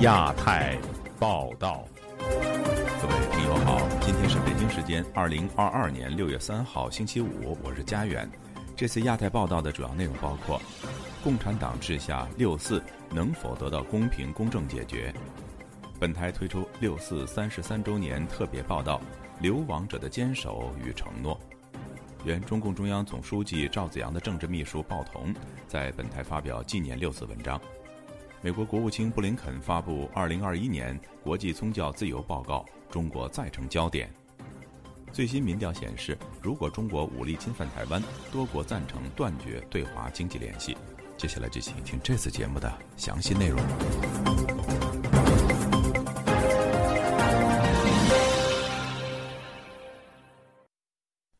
[0.00, 0.76] 亚太
[1.18, 1.86] 报道，
[2.18, 2.26] 各
[3.08, 8.30] 位听友好，今天是北京时间二零二二年六月三号星期五，我是佳远。
[8.76, 10.60] 这次亚太报道的主要内容包括：
[11.24, 15.14] 共产党治下六四能否得到公平公正解决？
[15.98, 19.00] 本台推出六四三十三周年特别报道
[19.42, 21.40] 《流亡者的坚守与承诺》。
[22.24, 25.34] 原中共中央总书记赵紫阳的政治秘书鲍同
[25.66, 27.60] 在本台发表纪念六四文章。
[28.40, 34.08] 美国国务卿布林肯发布《二零二一年国际宗教自由报告》，中国再成焦点。
[35.12, 38.00] 最新民调显示，如果中国武力侵犯台湾，
[38.30, 40.76] 多国赞成断绝对华经济联系。
[41.16, 45.01] 接下来就请听这次节目的详细内容。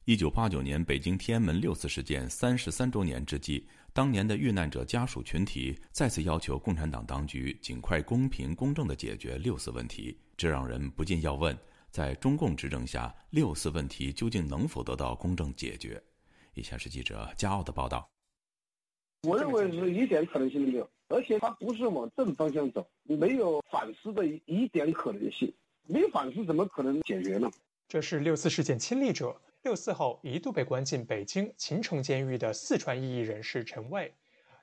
[0.04, 11.56] 一九八九年北京天安门六四事件三十三周年之际，当年的遇难者家属群体再次要求共产党当局尽快公平公正地解决六四问题，这让人不禁要问：
[11.92, 16.02] 在中共执政下，六四问题究竟能否得到公正解决？
[16.54, 18.10] 以下是记者加奥的报道。
[19.22, 25.54] 我认为是一点可能性都没有，而且它不是往正方向走，没有反思的一点可能性，
[25.86, 27.48] 没有反思怎么可能解决呢？
[27.86, 29.40] 这是六四事件亲历者。
[29.62, 34.12] 六四后一度被关进北京秦城监狱的四川异议人士陈蔚，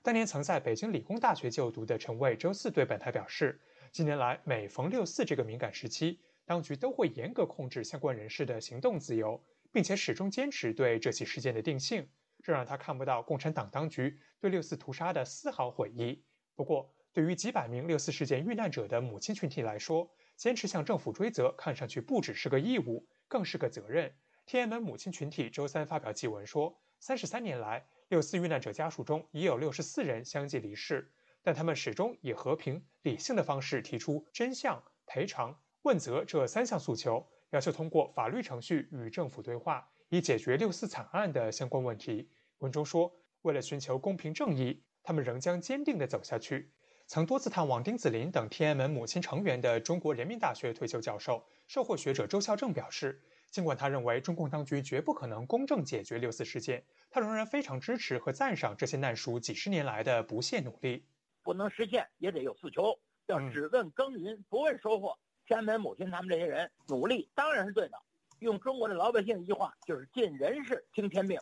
[0.03, 3.57] 当年曾在北京理工大学就读的陈蔚，周四对本台表示，
[3.93, 9.41] 近年来每逢六四这个敏感时期，当局都会严格控制相关人士的行动自由，
[9.71, 12.05] 并且始终坚持对这起事件的定性，
[12.43, 16.21] 这让他看不到共产党当局对六四屠杀的丝毫悔意。
[16.57, 24.13] 不过，对于几百名六四事件遇难者的母亲群体来说，坚持向政府追责，看上去不只是个义务，更是个责任。
[24.49, 31.07] 天安门母亲群体周三发表祭文说，三十三年来，六四遇难者家属中已有六十四人相继离世，
[31.43, 42.27] 但他们始终以和平、理性的方式提出真相、赔偿、问责这三项诉求，要求通过法律程序与政府对话，以解决六四惨案的相关问题。
[42.57, 46.71] 文中说，为了寻求公平正义，他们仍将坚定地走下去。
[47.05, 53.21] 曾多次探望丁子霖等天安门母亲成员的中国人民大学退休教授、社会学者周孝正表示。
[53.49, 61.03] 尽管他认为中共当局绝不可能公正解决六四事件，他仍然非常支持和赞赏这些难属几十年来的不懈努力。
[61.41, 65.17] 不能实现也得有诉求，要只问耕耘不问收获。
[65.45, 67.97] 天安门母亲他们这些人努力当然是对的。
[68.37, 71.39] 用中国的老百姓一句话，就是尽人事听天命。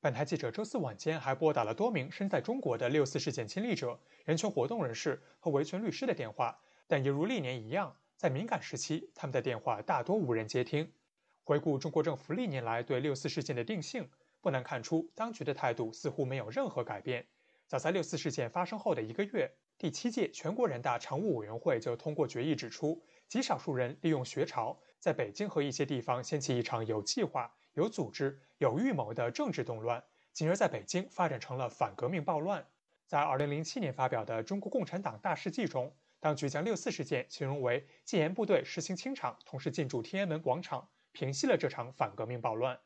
[0.00, 10.90] 本台记者周四晚间还拨打了多名身在中国的六四事件亲历者、人权活动人士和维权律师的电话，但也如历年一样，在敏感时期，他们的电话大多无人接听。
[11.50, 14.08] 回顾中国政府历年来对六四事件的定性，
[14.40, 17.26] 不难看出，当局的态度似乎没有任何改变。
[17.66, 30.00] 早在六四事件发生后的一个月，第七届全国人大常务委员会就通过决议，指出极少数人利用学潮，在北京和一些地方掀起一场有计划、有组织、有预谋的政治动乱，
[30.32, 32.64] 进而在北京发展成了反革命暴乱。
[33.08, 40.88] 在二零零七年发表的《中国共产党大事记》中，当局将六四事件形容为戒严部队实行清场，同时进驻天安门广场。
[41.12, 42.78] 平息了这场反革命暴乱。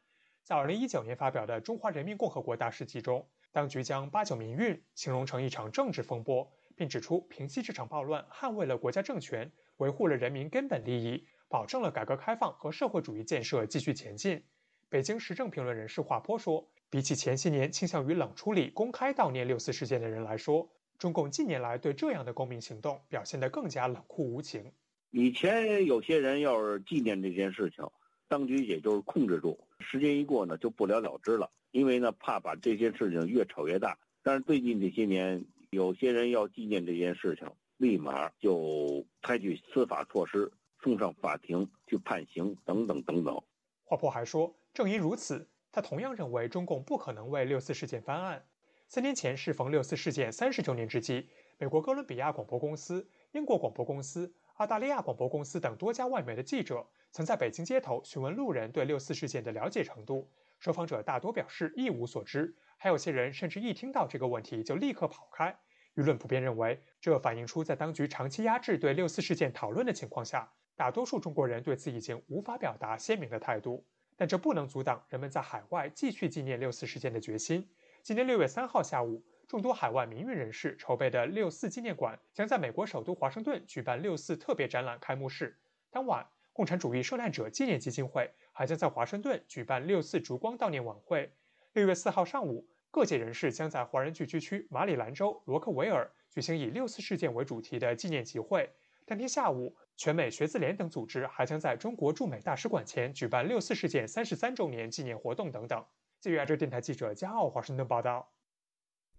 [0.43, 14.45] 在2019年发表的《中华人民共和国大事记》中，当局将八九民运形容成一场政治风波，并指出平息这场暴乱捍卫了国家政权，维护了人民根本利益，保证了改革开放和社会主义建设继续前进。
[14.91, 20.69] 北京时政评论人士华波说：“比起前些年倾向于冷处理、公开悼念六四事件的人来说，
[20.99, 24.71] 中共近年来对这样的公民行动表现得更加冷酷无情。
[25.11, 27.83] 以前有些人要是纪念这件事情。”
[28.29, 31.51] 当局也就是控制住，时间一过呢，就不了了之了。
[31.71, 33.99] 因为呢，怕把这件事情越炒越大。
[34.23, 40.51] 但是最近这些年，有些人要纪念这件事情，立马就采取司法措施，
[40.83, 43.43] 送上法庭去判刑，等等等等。
[43.85, 48.47] 华珀还说，正因如此，他同样认为中共不可能为六四事件翻案。
[48.87, 51.29] 三年前适逢六四事件三十周年之际，
[51.59, 56.87] 美国哥伦比亚广播公司、英国广播公司、澳大利亚广播公司等多家外媒的记者。
[57.11, 60.29] 曾在北京街头询问路人对六四事件的了解程度，
[60.59, 65.57] 受访者大多表示一无所知，还有些人甚至一听到这个问题就立刻跑开。
[65.95, 73.85] 舆论普遍认为，这反映出在当局长期压制对六四事件讨论的情况下，大多数中国人对此已经无法表达鲜明的态度。
[74.17, 77.69] 但这不能阻挡人们在海外继续纪念六四事件的决心。
[78.03, 85.57] 今年六月三号下午，众多海外民运人士筹备的六四纪念馆将在美国首都华盛顿举办六四特别展览开幕式。
[85.91, 86.27] 当晚。
[86.57, 91.29] 共产主义受难者纪念基金会还将在华盛顿举办六四烛光悼念晚会。
[91.73, 98.71] 六月四号上午，各界人士将在华人聚居区马里兰州罗克维尔举行以六四事件为主题的纪念集会。
[99.05, 105.85] 当天下午，全美学子联等组织还将在中国驻美大使馆前举办六四事件三十三周年纪念活动等等。
[106.21, 108.31] 据亚洲电台记者加奥华盛顿报道。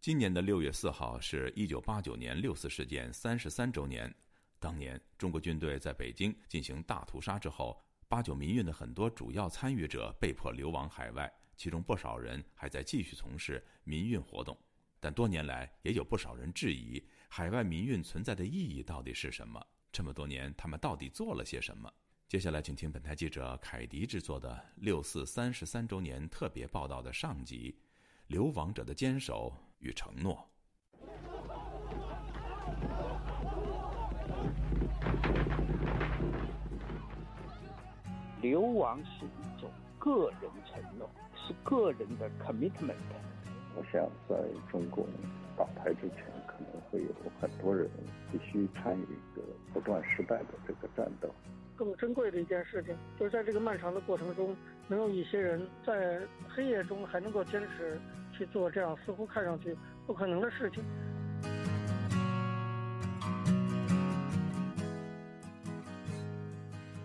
[0.06, 4.14] 今年的六月四号是一九八九年六四事件三十三周年。
[4.60, 14.56] 当年中国军队在北京进行大屠杀之后，八九民运的很多主要参与者被迫流亡海外，其中不少人还在继续从事民运活动。
[15.00, 19.60] 但多年来，也有不少人质疑海外民运存在的意义到底是什么？
[19.92, 21.92] 这么多年，他们到底做了些什么？
[22.28, 27.76] 接下来，请听本台记者凯迪制作的六四三十三周年特别报道的上集：
[28.28, 29.54] 《流亡者的坚守》。
[29.80, 30.36] 与承诺。
[38.42, 39.70] 流亡是一种
[40.00, 42.96] 个人承诺，是个人的 commitment。
[43.76, 44.36] 我想，在
[44.72, 45.06] 中共
[45.56, 47.88] 倒台之前，可能会有很多人
[48.32, 51.30] 必须参与一个不断失败的这个战斗。
[51.76, 54.56] 更珍贵的一件事情，就是在这个漫长的过程中，
[54.88, 58.00] 能有一些人在黑夜中还能够坚持。
[58.38, 59.74] 去做这样似乎看上去
[60.06, 60.84] 不可能的事情。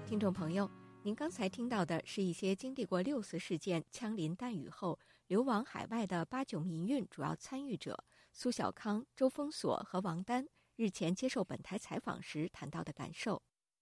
[0.04, 0.68] 听众朋友，
[1.04, 8.02] 您刚才听到的是一些经历过六四事件枪林弹雨后流亡海外的八九民运主要参与者
[8.32, 10.44] 苏小康、周峰锁和王丹
[10.74, 13.40] 日前接受本台采访时谈到的感受。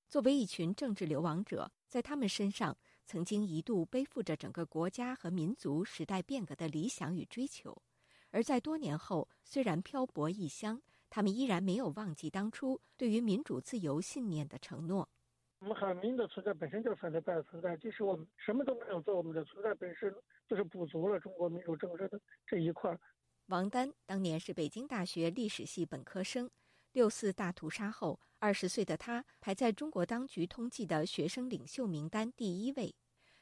[0.09, 2.77] 作为一群政治流亡者，在他们身上。
[3.11, 7.75] 曾经一度背负着整个国家和民族时代变革的理想与追求，
[8.31, 15.09] 而在多年后，虽然漂泊异乡，他们依然没有忘记当初对于民主自由信念的承诺。
[15.61, 20.15] 我们海民的存在本身就是反对派的存在，即使我们什么都没有做，我们的存在本身
[20.47, 22.95] 就是补足了中国民主政治的这一块。
[23.47, 26.51] 王丹当年是北京大学历史系本科生，
[26.93, 28.19] 六四大屠杀后。
[28.41, 32.95] 二十岁的他排在中国当局通缉的学生领袖名单第一位，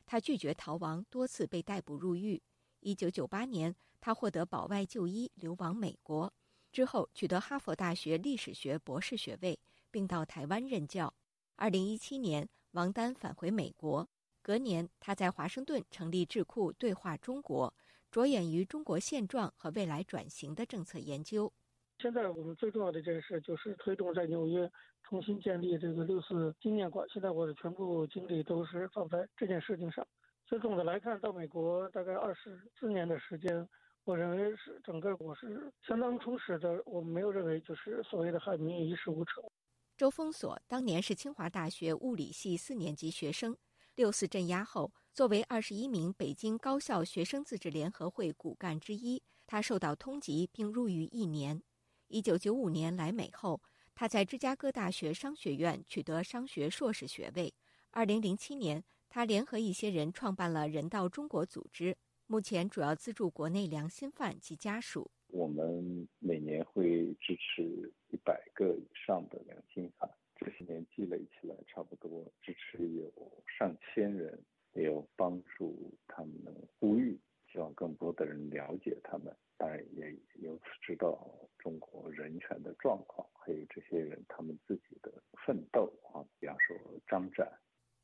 [0.07, 2.43] 他拒绝逃亡，多次被逮捕入狱。
[2.81, 6.33] 一九九八年，他获得保外就医，流亡美国，
[6.73, 9.61] 之后取得哈佛大学历史学博士学位，
[9.91, 11.13] 并到台湾任教。
[11.57, 14.09] 二零一七年，王丹返回美国，
[14.41, 17.75] 隔年他在华盛顿成立智库对话中国，
[18.11, 21.53] 着眼于中国现状和未来转型的政策研究。
[21.99, 24.71] 现在我们最重要的一件事就是推动在纽约
[25.03, 27.07] 重新建立这个六四纪念馆。
[27.09, 30.07] 现在我的全部精力都是放在这件事情上。
[30.47, 33.67] 所以总的来看，到美国大概二十四年的时间，
[34.05, 36.81] 我认为是整个我是相当充实的。
[36.85, 39.43] 我没有认为就是所谓的海民一事无成。
[39.97, 43.57] 周峰锁当年是清华大学物理系四年级学生。
[43.95, 51.63] 六四镇压后，作为二十一名北京高校学生自治联合会骨干之一，他受到通缉并入狱一年。
[52.09, 53.61] 一九九五年来美后，
[53.95, 57.53] 他在芝加哥大学商学院取得商学硕士学位。
[57.91, 65.11] 二零零七年，他联合一些人创办了人道中国组织，目前主要资助国内良心犯及家属。
[65.29, 73.11] 我们每年会支持一百个以上的良心犯，这些年积累起来，差不多支持有
[73.59, 74.39] 上千人，
[74.75, 77.19] 也有帮助他们呼吁，
[77.51, 79.37] 希望更多的人了解他们。
[79.59, 85.11] 当然也由此知道中国人权的状况，还有这些人他们自己的
[85.47, 86.77] 奋斗啊，比方说
[87.09, 87.51] 张展。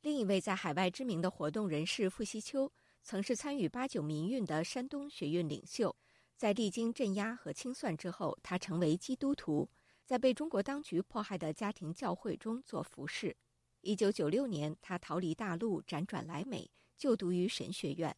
[0.01, 2.71] 另一位在海外知名的活动人士傅西秋，
[3.03, 5.95] 曾是参与八九民运的山东学运领袖，
[6.35, 9.69] 在历经镇压和清算之后，他成为基督徒，
[10.05, 13.37] 在被中国当局迫害的家庭教会中做服侍。
[13.81, 18.15] 一九九六年，他逃离大陆，辗转来美，就读于神学院。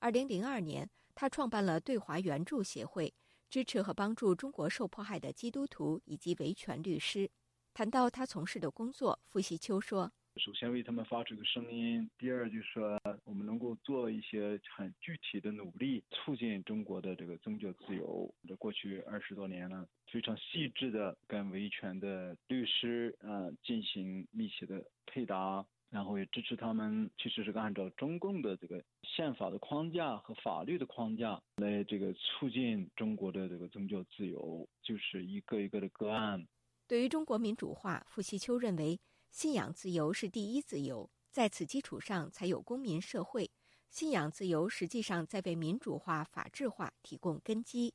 [0.00, 0.90] 二零零二年。
[1.14, 3.14] 他创办了对华援助协会，
[3.48, 7.30] 支持和帮助中国受迫害的基督徒以及维权律师。
[7.72, 18.32] 谈到他从事的工作，傅习秋说：“首先为他们发出个声音，第二就是说我们能够做一些很具体的努力，促进中国的这个宗教自由。
[18.46, 25.64] 这过去二十多年了，非常细致的跟维权的律师啊进行密切的配搭。”
[25.94, 36.44] 然后也支持他们，其实是按照中共的这个宪法的框架和法律的框架来这个促进中国的这个宗教自由，就是一个一个的个案。
[36.88, 38.98] 对于中国民主化，傅习秋认为，
[39.30, 43.48] 信仰自由是第一自由，在此基础上才有公民社会。
[43.88, 47.94] 信仰自由实际上在为民主化、法治化提供根基。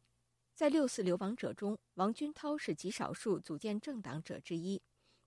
[0.54, 4.82] 在六四流亡者中，王军涛是极少数组建政党者之一。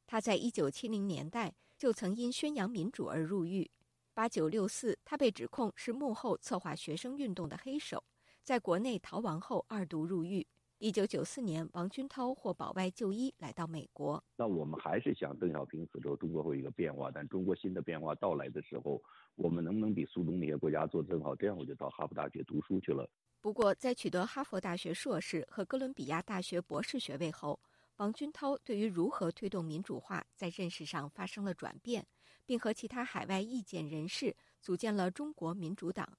[0.06, 1.52] 他在一九七零年代。
[1.82, 3.68] 就曾因宣扬民主而入狱。
[4.14, 8.04] 八九六四，他被指控是幕后策划学生运动的黑手，
[8.44, 10.46] 在国内逃亡后二度入狱。
[10.78, 14.22] 一九九四年，王军涛获保外就医来到美国。
[14.36, 17.10] 那我们还是想邓小平死之后，中国会有一个变化。
[17.12, 19.02] 但中国新的变化到来的时候，
[19.34, 21.34] 我们能不能比苏东那些国家做得更好？
[21.34, 23.10] 这样我就到哈佛大学读书去了。
[23.40, 27.58] 不过，在取得哈佛大学硕士和哥伦比亚大学博士学位后，
[27.96, 32.06] 王军涛对于如何推动民主化在认识上发生了转变，
[32.44, 36.18] 并和其他海外意见人士组建了中国民主党。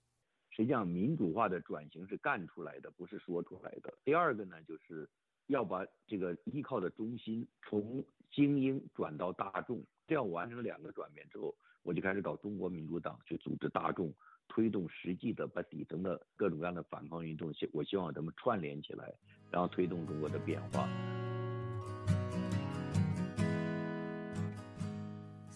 [0.49, 3.91] 实际上，民主化的转型是干出来的，不是说出来的。
[4.05, 5.09] 第二个呢，就是
[5.47, 9.83] 要把这个依靠的中心从精英转到大众。
[10.05, 14.13] 这样完成两个转变之后，我就开始搞中国民主党，去组织大众，
[14.47, 19.11] 推动实际的把底层的各种各样的反抗运动，希我希望他们串联起来，
[19.49, 20.87] 然后推动中国的变化。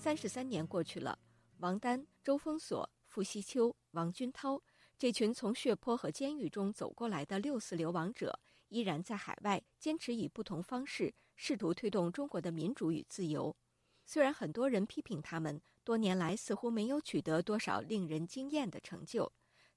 [0.07, 1.19] 三十三年过去了，
[1.57, 4.63] 王丹、周峰锁、傅西秋、王军涛。
[4.97, 13.53] 这群从血泊和监狱中走过来的六四流亡者，依然在海外坚持以不同方式试图推动中国的民主与自由。
[14.05, 19.29] 虽然很多人批评他们多年来似乎没有取得多少令人惊艳的成就，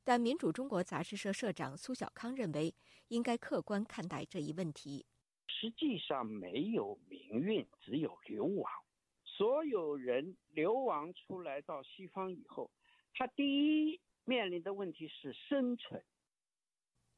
[0.04, 2.72] 但民主中国杂志社社长苏小康认为，
[3.08, 5.04] 应该客观看待这一问题。
[5.48, 8.70] 实际上没有民运，只有流亡。
[9.40, 12.70] 所有人流亡出来到西方以后，
[13.14, 13.98] 他第一。
[14.24, 16.04] 面临的问题是生存。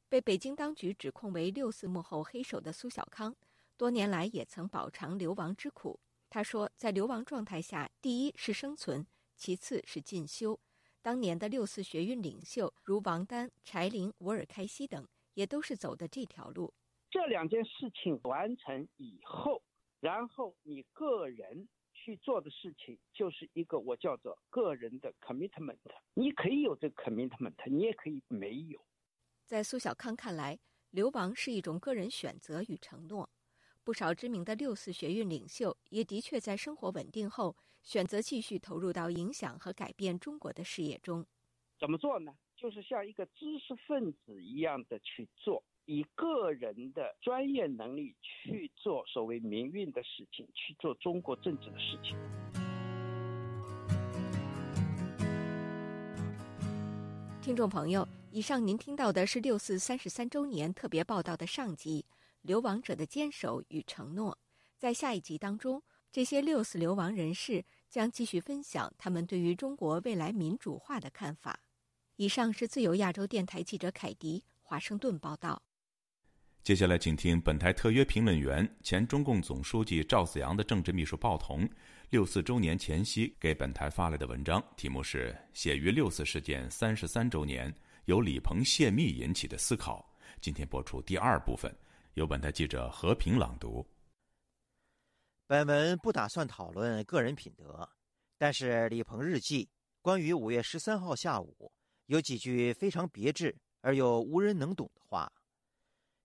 [0.07, 3.35] 被北京当局指控为六四幕后黑手的苏小康，
[3.75, 5.99] 多年来也曾饱尝流亡之苦。
[6.29, 10.57] 他说，在流亡状态下，第一是生存，其次是进修。
[11.01, 16.73] 当年的六四学运领袖如王丹、柴玲、吴尔开西等，也都是走的这条路。
[17.11, 19.61] 这两件事情完成以后，
[19.99, 21.67] 然后你个人。
[22.03, 25.77] 去做的事情就是一个我叫做个人的 commitment。
[26.13, 28.85] 你可以有这个 commitment，你也可以没有。
[29.45, 33.29] 在苏小康看来，流亡是一种个人选择与承诺。
[33.85, 41.25] 不少知名的六四学运领袖也的确在生活稳定后，选择继续投入到影响和改变中国的事业中。
[41.79, 42.35] 怎么做呢？
[42.57, 45.63] 就是像一个知识分子一样的去做。
[45.85, 52.15] 以个人的专业能力去做所谓民运的事情，去做中国政治的事情。
[57.41, 62.05] 听众朋友，以上您听到的是六四三十三周年特别报道的上集
[62.41, 64.31] 《流亡者的坚守与承诺》。
[64.77, 71.59] 在下一集当中，这些六四流亡人士将继续分享他们对于中国未来民主化的看法。
[72.15, 75.61] 以上是自由亚洲电台记者凯迪华盛顿报道。
[76.63, 81.69] 接下来，请听本台特约评论员、前中共总书记赵子阳的政治秘书鲍彤
[82.09, 87.73] 六四周年前夕给本台发来的文章，题目是《写于六四事件三十三周年，
[88.05, 90.09] 由李鹏泄密引起的思考》。
[90.39, 91.69] 今天播出第二部分，
[92.13, 93.85] 由本台记者和平朗读。
[95.45, 97.89] 本文不打算讨论个人品德，
[98.37, 99.67] 但是李鹏日记
[100.01, 101.69] 关于五月十三号下午
[102.05, 105.29] 有几句非常别致而又无人能懂的话。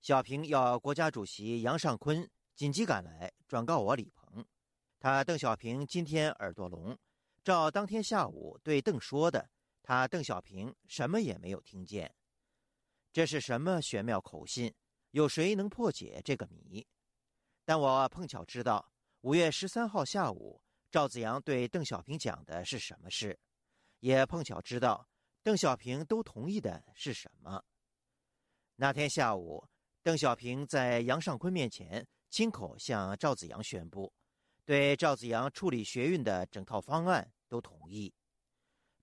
[0.00, 4.44] 小平要国家主席杨尚昆紧急赶来转告我李鹏，
[5.00, 6.96] 他邓小平今天耳朵聋，
[7.42, 9.50] 照当天下午对邓说的，
[9.82, 12.14] 他邓小平什么也没有听见。
[13.12, 14.72] 这是什么玄妙口信？
[15.10, 16.86] 有谁能破解这个谜？
[17.64, 23.38] 但我碰巧知道五月十三号下午赵子阳对邓小平讲的是什么事，
[23.98, 25.08] 也碰巧知道
[25.42, 27.62] 邓小平都同意的是什么。
[28.76, 29.68] 那天下午。
[30.08, 34.10] 邓小平在杨尚昆面前亲口向赵子阳宣布，
[34.64, 38.10] 对赵子阳处理学运的整套方案都同意。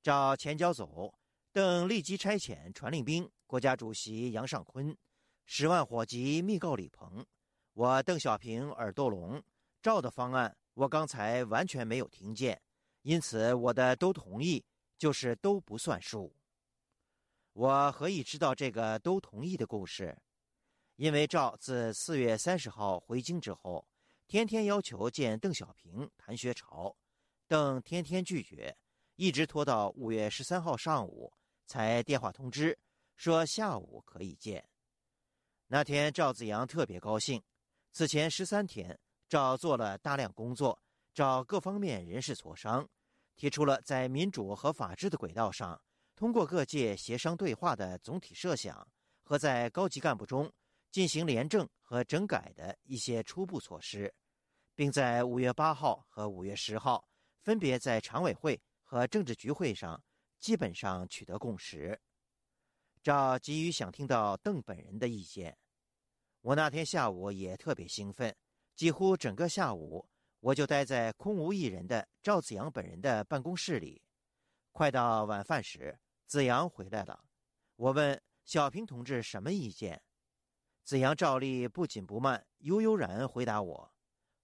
[0.01, 1.13] 赵前脚走，
[1.53, 4.97] 邓立即差遣传令兵、国家主席杨尚昆
[5.45, 7.23] 十万火急密告李鹏
[7.73, 9.39] ：“我邓小平耳朵聋，
[9.83, 12.59] 赵的方案我刚才完全没有听见，
[13.03, 14.65] 因此我的都同意
[14.97, 16.35] 就是都不算数。”
[17.53, 20.17] 我何以知道这个都同意的故事？
[20.97, 23.85] 因为赵自四月三十号回京之后，
[24.27, 26.95] 天天要求见邓小平谈学潮，
[27.47, 28.73] 邓天天拒绝，
[29.17, 31.33] 一直拖到五月十三号上午
[31.65, 32.77] 才电话通知
[33.17, 34.65] 说下午可以见。
[35.67, 37.43] 那天赵子阳特别高兴，
[37.91, 38.97] 此前十三天
[39.27, 40.81] 赵做了大量工作，
[41.13, 42.87] 找各方面人士磋商，
[43.35, 45.81] 提出了在民主和法治的轨道上，
[46.15, 48.87] 通过各界协商对话的总体设想
[49.23, 50.49] 和在高级干部中。
[50.95, 54.15] 进行廉政和整改的一些初步措施，
[54.73, 57.05] 并在五月八号和五月十号
[57.41, 60.01] 分别在常委会和政治局会上
[60.39, 61.99] 基本上取得共识。
[63.03, 65.57] 赵急于想听到邓本人的意见。
[66.39, 68.33] 我那天下午也特别兴奋，
[68.73, 70.07] 几乎整个下午
[70.39, 74.01] 我就待在空无一人的赵子阳本人的办公室里。
[74.71, 77.21] 快到晚饭时，子阳回来了。
[77.75, 80.01] 我问小平同志什么意见，
[80.85, 83.91] 子阳照例不紧不慢、悠悠然回答我：“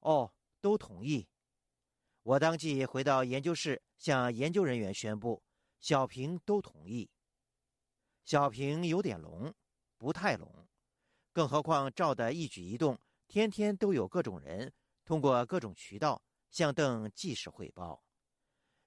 [0.01, 1.29] 哦，都同意。”
[2.23, 5.43] 我当即回到研究室，向研究人员宣布
[5.79, 7.07] ：“小平都同意。”
[8.25, 9.53] 小平有点聋，
[9.99, 10.67] 不太聋，
[11.31, 14.73] 更何况赵的一举一动，天天都有各种人
[15.05, 16.19] 通过各种渠道
[16.49, 18.03] 向邓即时汇报。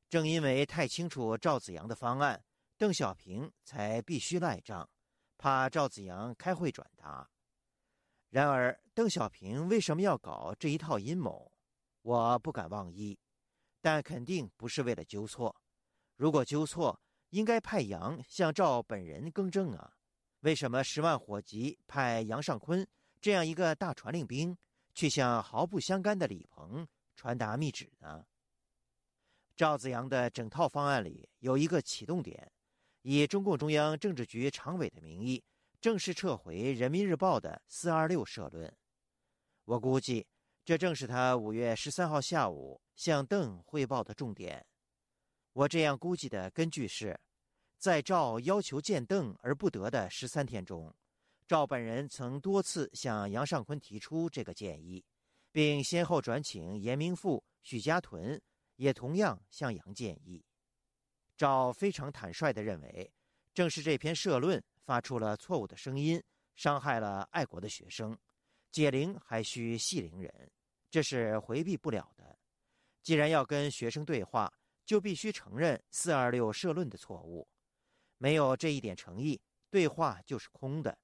[0.08, 2.44] 正因为太清楚赵子阳的方案，
[2.76, 4.90] 邓小平才必须赖账，
[5.38, 7.30] 怕赵子阳开会转达。
[8.35, 11.53] 然而，邓小平为什么要搞这一套阴谋？
[12.03, 13.17] 我不敢妄议。
[13.81, 15.55] 但肯定不是为了纠错，
[16.17, 17.00] 如果纠错，
[17.31, 19.95] 应该派杨向赵本人更正啊！
[20.41, 22.85] 为什么十万火急派杨尚昆
[23.21, 24.59] 这样一个大传令兵
[24.97, 28.26] 去向毫不相干的李鹏传达密旨呢？
[29.55, 32.50] 赵子阳的整套方案里有一个启动点，
[33.03, 35.41] 以中共中央政治局常委的名义
[35.85, 38.75] 正式撤回《人民日报》的“四二六”社论。
[39.67, 40.26] 我估计。
[40.64, 44.64] 这正是他五月十三号下午向邓汇报的重点。
[45.53, 47.21] 我这样估计的根据是，
[47.76, 50.91] 在赵要求见邓而不得的十三天中，
[51.47, 55.05] 赵本人曾多次向杨尚昆提出这个建议，
[55.53, 58.41] 并先后转请严明富、许家屯，
[58.76, 60.43] 也同样向杨建议。
[61.37, 63.12] 赵非常坦率地认为，
[63.53, 66.23] 正是这篇社论发出了错误的声音，
[66.55, 68.17] 伤害了爱国的学生。
[68.71, 70.50] 解铃还需系铃人，
[70.91, 72.38] 这是回避不了的。
[73.03, 74.53] 既然要跟学生对话，
[74.85, 77.49] 就必须承认“四二六”社论的错误。
[78.19, 80.97] 没有这一点诚意，对话就是空的。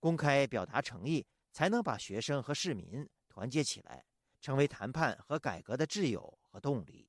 [0.00, 4.04] 公开表达诚意，才能把学生和市民团结起来，
[4.40, 7.08] 成为谈判和改革的挚友和动力。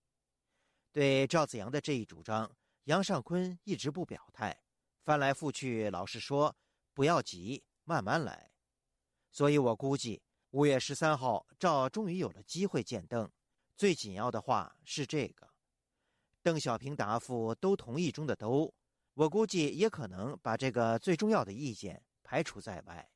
[0.91, 2.51] 对赵子阳的这一主张，
[2.86, 4.60] 杨尚昆一直不表态，
[5.03, 6.55] 翻来覆去老是说
[6.93, 8.51] ：“不要急，慢慢来。”
[9.31, 13.29] 所以我估计，五月十三号，赵终于有了机会见邓。
[13.77, 15.49] 最紧要的话是这个，
[16.41, 18.73] 邓小平答复都同意中的都，
[19.13, 23.09] 我估计也可能把这个最重要的意见排除在外。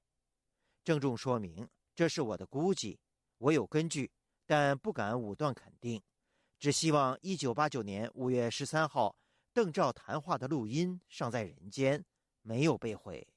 [0.84, 3.00] 郑重说明，这是我的估计，
[3.38, 4.12] 我有根据，
[4.46, 6.02] 但不敢武断肯定。
[6.60, 9.14] 只希望一九八九年五月十三号
[9.56, 12.04] 邓赵谈话的录音尚在人间，
[12.42, 13.28] 没有被毁。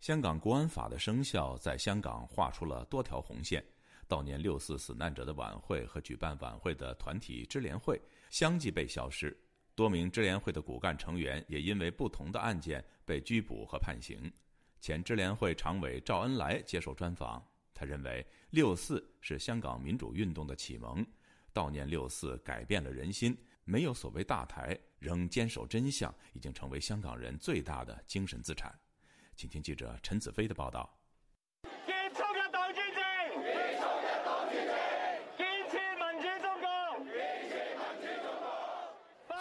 [0.00, 3.62] 香港国安法的生效，在香港画出了多条红线。
[4.08, 9.38] 悼念六四死难者的晚会和举办晚会的团体支联会相继被消失，
[9.74, 14.32] 多名支联会的骨干成员也因为不同的案件被拘捕和判刑。
[14.80, 17.46] 前支联会常委赵恩来接受专访，
[17.82, 21.04] 他认为六四是香港民主运动的启蒙，
[21.52, 28.72] 悼念六四改变了人心，没有所谓大台，仍坚守真相，已经成为香港人最大的精神资产。
[29.34, 30.96] 请听记者陈子飞的报道。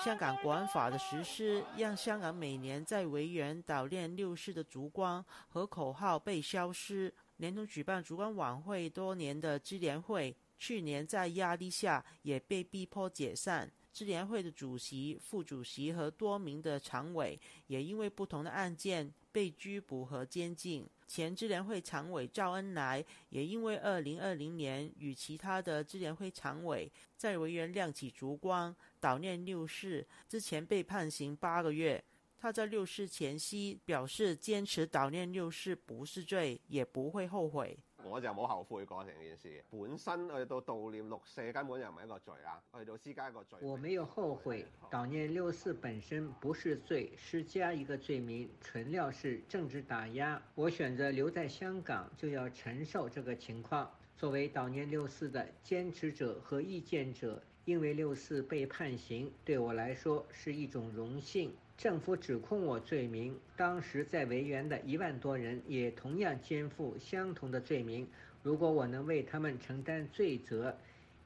[0.03, 13.67] 香港国安法的实施，让香港每年在维园悼念六四的烛光和口号被消失，连同举办烛光晚会多年的支联会，去年在压力下也被逼迫解散。
[13.91, 19.11] 支联会的主席、副主席和多名的常委，也因为不同的案件。
[19.33, 32.03] 被拘捕和监禁，前支联会常委赵恩来也因为二零二零年与其他的支联会常委在维园亮起烛光悼念六四之前被判刑八个月。
[32.41, 37.77] 他在六四前夕表示，坚持悼念六四不是罪，也不会后悔。
[38.03, 43.59] 我就冇后悔过成件事，本身去到悼念六四根本就唔係一個罪啊，去到施加一個罪。
[43.61, 50.41] 我没有后悔，悼念六四本身不是罪，施加一个罪名，純料是政治打压。
[50.55, 53.87] 我选择留在香港，就要承受这个情况。
[54.17, 61.53] 作为悼念六四的坚持者和意见者，因为六四被判刑，对我来说是一种荣幸。
[61.81, 68.07] 政府指控我罪名，当时在维园的一万多人也同样肩负相同的罪名。
[68.43, 70.77] 如果我能为他们承担罪责，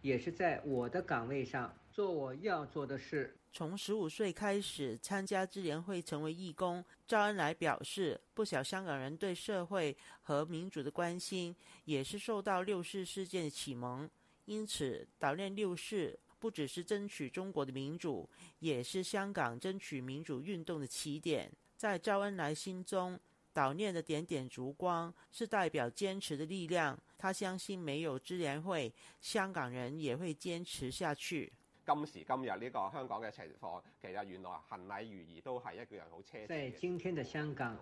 [0.01, 3.35] 也是在我的岗位上做我要做的事。
[3.51, 6.81] 从十五岁开始参加支联会，成为义工。
[7.05, 14.09] 趙恩来表示，不少香港人对社会和民主的关心，也是受到六四事件的启蒙。
[14.45, 21.51] 因此，悼念六四不只是争取中国的民主，也是香港争取民主运动的起点。
[21.77, 23.19] 在赵恩来心中，
[23.53, 26.97] 悼念的点点烛光是代表坚持的力量。
[27.17, 31.51] 他相信，没有支联会，香港人也会坚持下去。
[31.85, 36.47] 今時今日呢個香港嘅情況，其實原來行禮如儀都係一個人好奢侈。
[36.47, 37.77] 在今天的香港，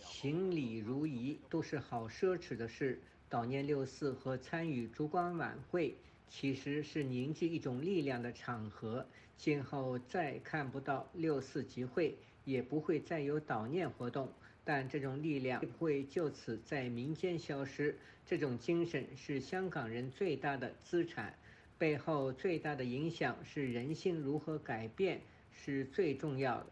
[0.00, 3.00] 行禮如儀都是好奢侈的事。
[3.30, 5.96] 悼念六四和參與燭光晚會，
[6.28, 9.06] 其实是凝聚一种力量的场合。
[9.36, 14.32] 今后再看不到六四集会，也不会再有悼念活动，
[14.64, 17.98] 但这种力量会就此在民间消失。
[18.24, 21.36] 这种精神是香港人最大的资产，
[21.76, 25.20] 背后最大的影响是人性如何改变，
[25.52, 26.66] 是最重要的。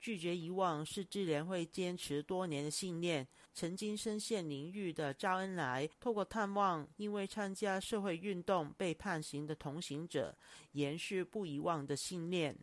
[0.00, 3.26] 拒绝遗忘是智联会坚持多年的信念。
[3.58, 10.32] 曾经身陷囹圄的赵恩来，透过探望因为参加社会运动被判刑的同行者，
[10.74, 12.56] 延续不遗忘的信念。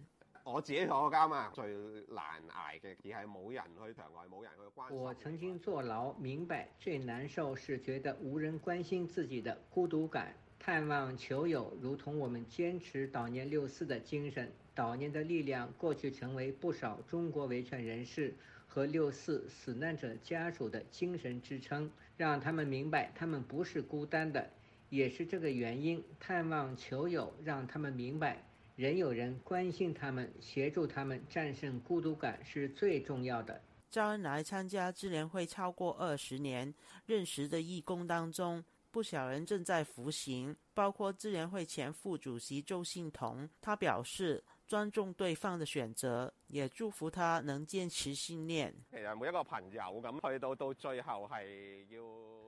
[0.46, 1.66] 我自己坐監啊，最
[2.08, 4.98] 難捱嘅而係冇人去場外，冇人去關心。
[4.98, 10.34] 我曾經坐牢，明白最難受是覺得無人關心自己的孤獨感。
[10.58, 14.50] 探望球友，如同我們堅持悼念六四的精神。
[14.74, 18.34] 悼念的力量過去成為不少中國維權人士
[18.76, 24.46] 和六四死难者家属的精神支撑，让他们明白他们不是孤单的。
[24.90, 28.44] 也是这个原因，探望囚友，让他们明白。
[28.76, 33.62] 人有人关心他们，协助他们战胜孤独感是最重要的。
[33.90, 36.74] 周恩来参加支联会超过二十年，
[37.06, 38.62] 认识的义工当中，
[38.96, 43.50] 不少人正在服刑，包括支聯會前副主席周信彤。
[43.60, 48.74] 他表示尊重對方的選擇，也祝福他能堅持信念。
[48.90, 52.02] 其實每一個朋友咁去到到最後係要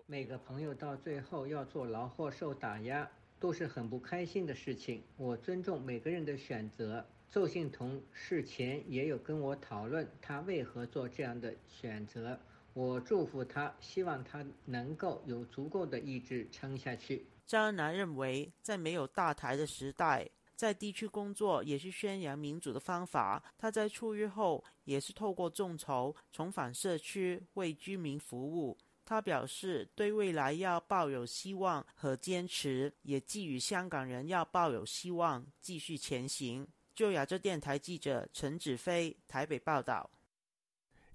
[0.05, 3.05] 每個朋友到最後要坐牢或受打壓。
[3.39, 5.03] 都是很不開心的事情。
[5.17, 7.03] 我尊重每個人的選擇。
[7.29, 12.37] 鄒幸彤事前也有跟我討論他為何做這樣的選擇。
[12.77, 17.25] 我祝福他，希望他能够有足够的意志撑下去。
[17.47, 23.43] 张恩來認為，在没有大台的时代，在地区工作也是宣扬民主的方法。
[23.57, 28.77] 他在出狱后，也是透过众筹重返社区，为居民服务。
[29.03, 36.67] 他表示，对未来要抱有希望和坚持，也寄予香港人要抱有希望，继续前行。
[36.93, 40.07] 就亚洲电台记者陈子飞台北报道。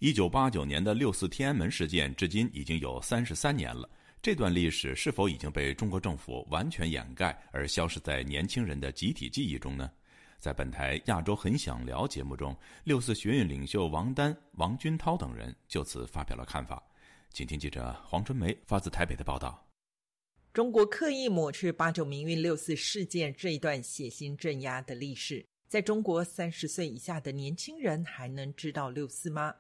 [0.03, 3.89] 一九八九年的六四天安门事件，至今已经有三十三年了。
[4.21, 9.89] 这段历史是否已经被中国政府完全掩盖，而消失在年轻人的集体记忆中呢？
[10.41, 16.83] 在本台《亚洲很想聊》节目中，六四學運領袖王丹、王军涛等人就此发表了看法。
[17.31, 19.65] 请听记者黄春梅发自台北的报道：
[20.53, 29.55] 中国刻意抹去八九民运六四事件这一段血腥镇压的历史，在中国三十岁以下的年轻人还能知道六四吗？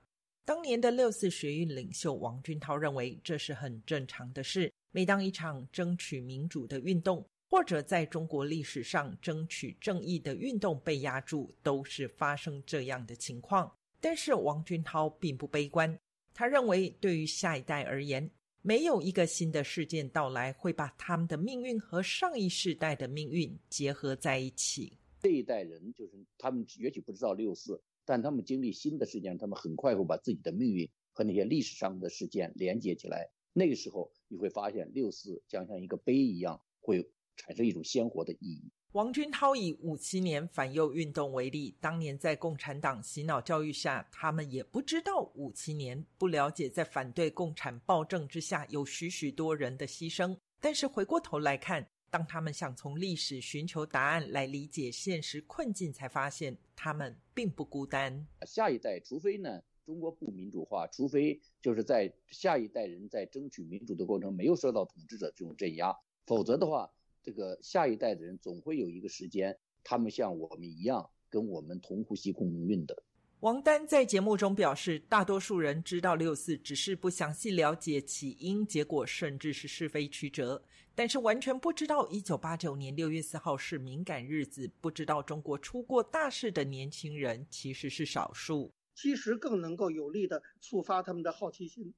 [0.44, 4.72] 当年的六四学运领袖王軍濤認為這是很正常的事。
[4.90, 13.72] 每当一场争取民主的运动，或者在中国历史上争取正义的运动被压住，都是发生这样的情况。
[14.00, 15.96] 但是王軍濤並不悲观。
[16.34, 18.28] 他认为对于下一代而言，
[18.62, 24.98] 没有一个新的事件到来会把他们的命运和上一世代的命运结合在一起。
[25.20, 33.30] 这一代人就是他们也许不知道六四，但他们经历新的事件，他们很快会把自己的命运和那些历史上的事件连接起来。
[33.52, 38.70] 那个时候，你会发现六四将像一个碑一样，会产生一种鲜活的意义。
[38.92, 50.36] 王军涛以五七年反右运动为例，当年在共产党洗脑教育下，他们也不知道五七年，不了解在反对共产暴政之下有许许多人的牺牲。
[50.60, 58.26] 但是回过头来看，當他们想从历史寻求答案来理解现实困境，才发现他们并不孤单。
[58.46, 65.90] 下一代，除非呢中国不民主化，除非就是在下一代人在争取民主的过程没有受到统治者这种镇压，
[66.26, 66.86] 否则的话，
[67.22, 73.02] 这个下一代的人总会有一个时间，他们像我们一样，跟我们同呼吸共命运的。
[73.40, 80.62] 王丹在节目中表示，大多数人知道六四，只是不详细了解起因、结果，甚至是是非曲折，
[80.94, 88.72] 但是完全不知道一九八九年六月四号是敏感日子，不知道中国出过大事的年轻人其实是少数。
[88.94, 91.94] 其实更能够有力的触发他们的好奇心，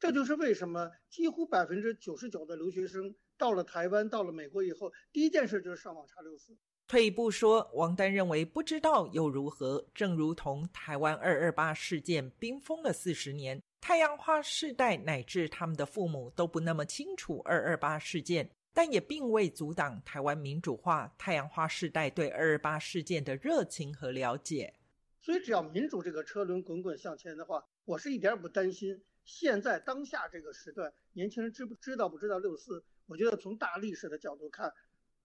[0.00, 3.14] 这就是为什么几乎百分之九十九的留学生。
[3.38, 6.56] 到了台湾，到了美国以后，第一件事就是上网查六四。
[6.86, 9.86] 退一步说，王丹认为不知道又如何？
[9.94, 18.48] 正如同台湾二二八事件冰封了四十年，太阳花世代乃至他们的父母都不那么清楚二二八事件。
[18.74, 24.72] 但也并未阻挡台湾民主化、太阳花世代对二二八事件的热情和了解。
[25.20, 28.98] 所以，只要民主这个车轮滚滚向前的话，我是一点也不担心。
[29.26, 32.82] 现在当下这个时段，年轻人知不知道不知道六四？
[33.04, 34.72] 我觉得从大历史的角度看，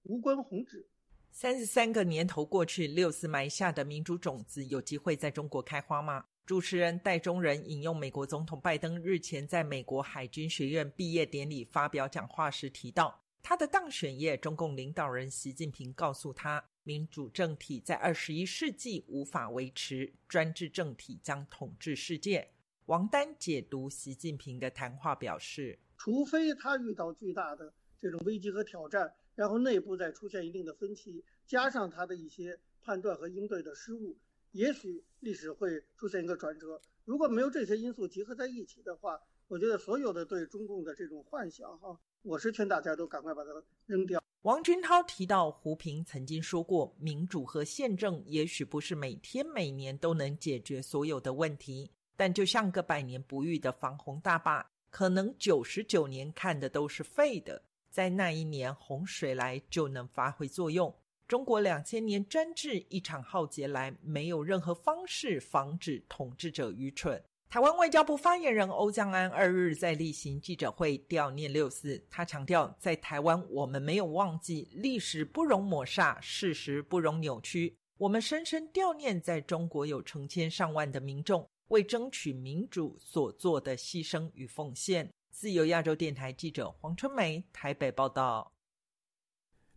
[0.04, 0.86] 无关宏旨。
[1.32, 6.26] 三十三个年头过去，六四埋下的民主种子有机会在中国开花吗？
[6.48, 22.50] 主持人戴中仁引用美国总统拜登日前在美国海军学院毕业典礼发表讲话时提到，他的当选夜，中共领导人习近平告诉他，民主政体在二十一世纪无法维持，专制政体将统治世界。
[22.86, 34.16] 王丹解读习近平的谈话表示，除非他遇到巨大的这种危机和挑战，然后内部再出现一定的分歧，加上他的一些判断和应对的失误，
[34.52, 36.82] 也许历史会出现一个转折。
[37.06, 43.50] 如果没有这些因素集合在一起的话，我觉得所有的对中共的这种幻想，哈，我是劝大家都赶快把它
[43.86, 44.22] 扔掉。
[44.42, 51.92] 王军涛提到，胡平曾经说过，民主和宪政也许不是每天每年都能解决所有的问题。
[52.16, 60.94] 但就像个百年不遇的防洪大坝，可能九十九年看的都是废的，在那一年洪水来就能发挥作用。
[61.28, 67.22] 中国两千年专制一场浩劫来，没有任何方式防止统治者愚蠢。
[67.50, 81.46] 台湾外交部发言人欧江安二日在例行记者会悼念六四，他强调，在台湾我们没有忘记历史不容抹煞，事实不容扭曲，我们深深悼念在中国有成千上万的民众。
[81.68, 85.10] 为争取民主所做的牺牲与奉献。
[85.30, 88.50] 自由亚洲电台记者黄春梅台北报道。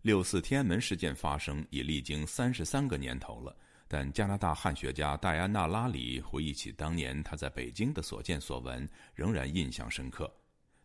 [0.03, 3.55] 六四天安门事件发生已历经三十三个年头了，
[3.87, 10.33] 但加拿大汉学家戴安娜·拉里回忆起当年他在北京的所见所闻，仍然印象深刻。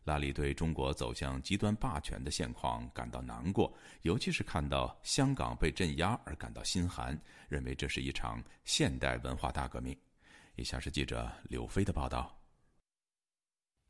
[0.03, 9.97] 拉里对中国走向极端霸权的现况感到难过，尤其是看到香港被镇压而感到心寒，认为这是一场现代文化大革命。
[10.57, 12.37] 以下是记者柳飞的报道。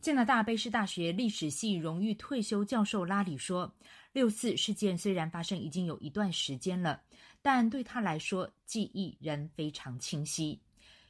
[0.05, 3.73] 加拿大卑诗大学历史系荣誉退休教授拉里说
[4.13, 7.01] ：“六四事件虽然发生已经有一段时间了，
[7.41, 10.61] 但对他来说，记忆仍非常清晰。”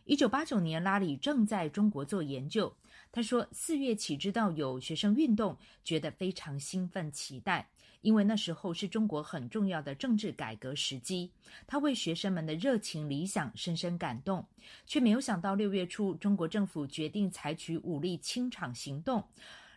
[0.05, 2.73] 一九八九年，拉里正在中国做研究。
[3.11, 7.69] 他说：“四月起知道有学生运动，觉得非常兴奋期待。”
[8.05, 11.31] 因为那时候是中国很重要的政治改革时机，
[11.65, 14.45] 他为学生们的热情理想深深感动，
[14.85, 19.27] 却没有想到六月初中国政府决定采取武力清场行动。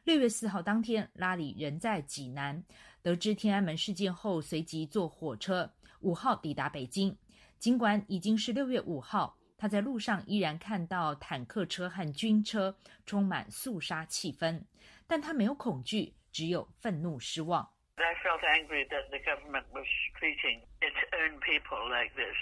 [0.04, 2.62] 六月四号当天，拉里仍在济南，
[3.00, 7.16] 得知天安门事件后，随即坐火车五号抵达北京。
[7.58, 14.60] 尽管已经是六月五号，他在路上依然看到坦克车和军车，充满肃杀气氛，
[15.06, 17.66] 但他没有恐惧，只有愤怒、失望。
[18.00, 19.86] I felt angry that the government was
[20.18, 22.36] treating its own people like this.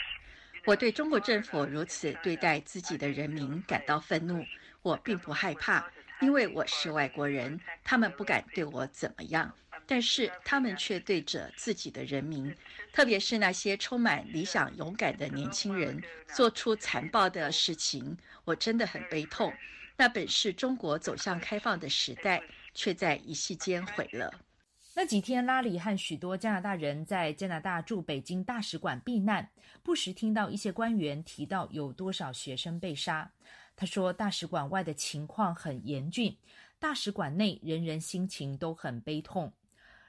[0.65, 4.45] 我对中国政府如此对待自己的人民感到愤怒。
[4.83, 5.91] 我并不害怕，
[6.21, 9.53] 因为我是外国人，他们不敢对我怎么样。
[9.87, 12.55] 但是他们却对着自己的人民，
[12.93, 16.03] 特别是那些充满理想、勇敢的年轻人，
[16.35, 18.17] 做出残暴的事情。
[18.45, 19.53] 我真的很悲痛。
[19.97, 22.43] 那本是中国走向开放的时代，
[22.75, 24.33] 却在一夕间毁了。
[24.99, 29.47] 那几天，拉里和许多加拿大人在加拿大驻北京大使馆避难，
[29.83, 33.31] 不时听到一些官员提到有多少学生被杀。
[33.77, 36.35] 他说，大使馆外的情况很严峻，
[36.79, 39.53] 大使馆内人人心情都很悲痛。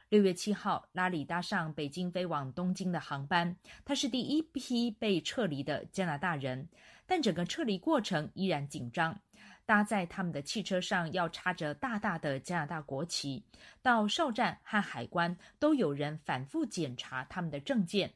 [0.07, 6.65] 六月七号，拉里搭上北京飞往东京的航班，他是第一批被撤离的加拿大人，
[7.05, 9.19] 但整个撤离过程依然紧张。
[9.67, 13.43] 搭在他们的汽车上要插着大大的加拿大国旗，
[13.81, 18.11] 到哨站和海关都有人反复检查他们的证件。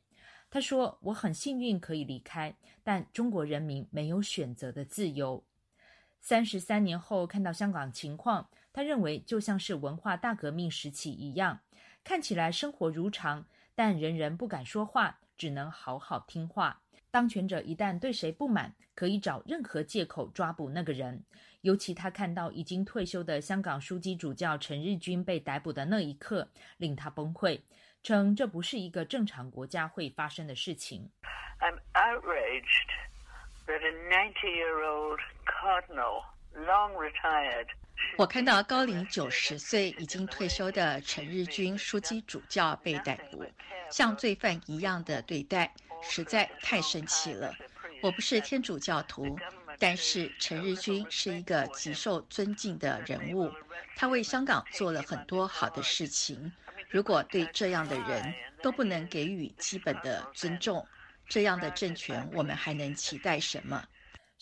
[0.49, 5.43] 他说：“我很幸运可以离开，但中国人民没有选择的自由。”
[6.21, 11.59] 三十三年后看到香港情况，他认为就像是文化大革命时期一样，
[12.01, 16.81] 看起来生活如常，但人人不敢说话，只能好好听话。
[17.11, 21.21] 当权者一旦对谁不满，可以找任何借口抓捕那个人。
[21.59, 26.47] 尤其他看到已经退休的香港枢机主教陈日君被逮捕的那一刻，
[26.77, 27.59] 令他崩溃，
[28.01, 31.07] 称这不是一个正常国家会发生的事情。
[31.59, 32.89] I'm outraged
[33.67, 36.23] that a ninety-year-old cardinal,
[36.55, 37.67] long retired.
[38.17, 43.45] 我看到高龄九十岁已经退休的陈日君书记主教被逮捕，
[43.89, 45.73] 像罪犯一样的对待。
[46.03, 47.53] 实在太生气了！
[48.01, 49.37] 我不是天主教徒，
[49.77, 53.51] 但是陈日君是一个极受尊敬的人物，
[53.95, 56.51] 他为香港做了很多好的事情。
[56.89, 58.33] 如果对这样的人
[58.63, 60.83] 都不能给予基本的尊重，
[61.27, 63.85] 这样的政权我们还能期待什么？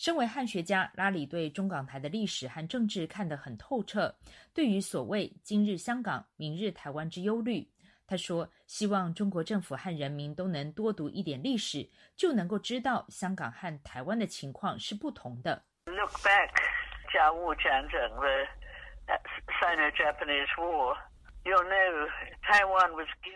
[0.00, 4.16] 身为汉学家，拉里对中港台的历史和政治看得很透彻。
[4.54, 7.68] 对于所谓“今日香港，明日台湾”之忧虑，
[8.06, 11.86] 他说：“希望中国政府和人民都能多读一点历史，
[12.16, 16.48] 就能够知道香港和台湾的情况是不同的。” Look back，
[17.12, 18.48] 甲午战争的
[19.60, 20.96] Sino-Japanese War。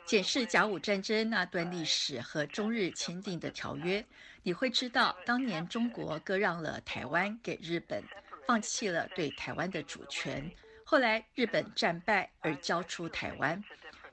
[0.07, 4.05] 检视甲午战争那段历史和中日签订的条约，
[4.43, 8.03] 你会知道，当年中国割让了台湾给日本，
[8.47, 10.51] 放弃了对台湾的主权。
[10.85, 13.63] 后来日本战败而交出台湾，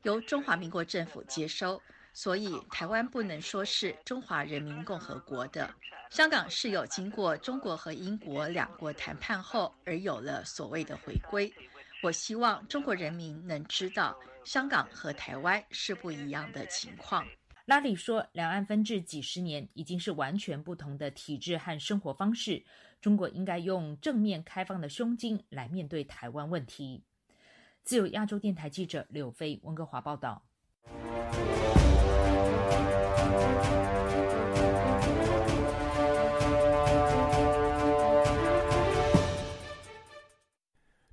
[0.03, 1.81] 由中华民国政府接收，
[2.13, 5.69] 所以台湾不能说是中华人民共和国的。
[6.09, 11.53] 香港是有经过中国和英国两国谈判后而有了所谓的回归。
[12.03, 17.23] 我希望中国人民能知道，香港和台湾是不一样的情况。
[17.65, 22.63] 拉里说，两岸分治几十年，已经是完全不同的体制和生活方式。
[22.99, 27.03] 中国应该用正面开放的胸襟来面对台湾问题。
[27.83, 30.43] 自由亚洲电台记者柳飞，温哥华报道。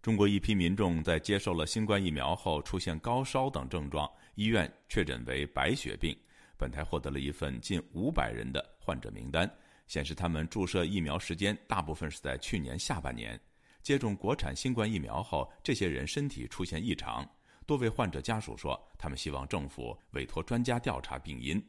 [0.08, 6.16] 中国一批民众在接受了新冠疫苗后出现高烧等症状，医院确诊为白血病。
[6.56, 9.46] 本台获得了一份近五百人的患者名单，
[9.86, 13.38] 显示他们注射疫苗时间大部分是在去年下半年。
[13.82, 17.22] 接种国产新冠疫苗后，这些人身体出现异常。
[17.66, 21.62] 多位患者家属说，他们希望政府委托专家调查病因。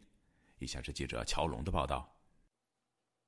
[0.59, 2.09] 以下是记者乔龙的报道。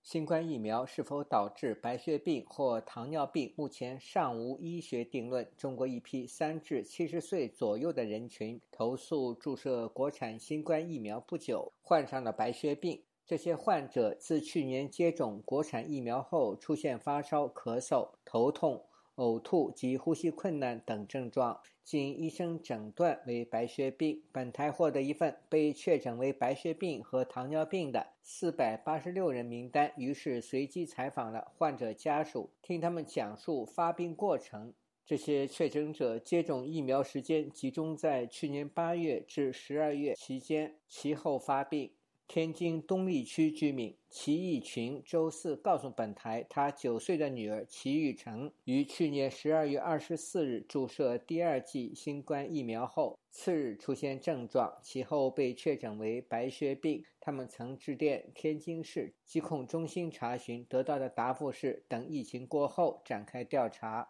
[0.03, 5.47] 新冠疫苗是否导致白血病或糖尿病，目前尚无医学定论。
[5.55, 13.03] 中国一批三至七十岁左右的人群投诉，注射国产新冠疫苗不久，患上了白血病。
[13.27, 18.83] 这些患者自去年接种国产疫苗后，出现发烧、咳嗽、头痛。
[19.21, 24.23] 呕吐及呼吸困难等症状，经医生诊断为白血病。
[24.31, 34.73] 本台获得一份被确诊为白血病和糖尿病的四百八十六人名单，于是随机采访了患者家属，听他们讲述发病过程。
[35.05, 41.91] 这些确诊者接种疫苗时间集中在去年八月至十二月期间，其后发病。
[42.33, 57.03] 天津东丽区居民齐义群周四告诉本台，他九岁的女儿齐玉成于去年十二月二十四日注射第二剂新冠疫苗后，次日出现症状，其后被确诊为白血病。
[57.19, 64.07] 他们曾致电天津市疾控中心查询，得到的答复是等疫情过后展开调查。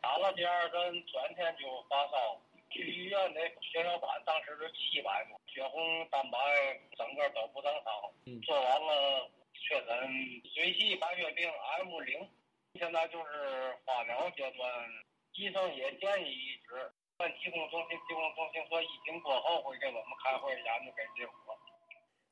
[0.00, 2.40] 打了第二针，转天就发烧。
[2.70, 6.38] 去医院的血小板当时是七百多，血红蛋白
[6.96, 8.40] 整个都不正常。
[8.42, 10.08] 做完了确诊
[10.54, 12.28] 髓系白血病 M 零，
[12.74, 14.70] 现在就是化疗阶段。
[15.34, 16.92] 医生也建议移植。
[17.16, 21.34] 但疾控中心，疾控中心说疫情过后会给我们开会研究给结果。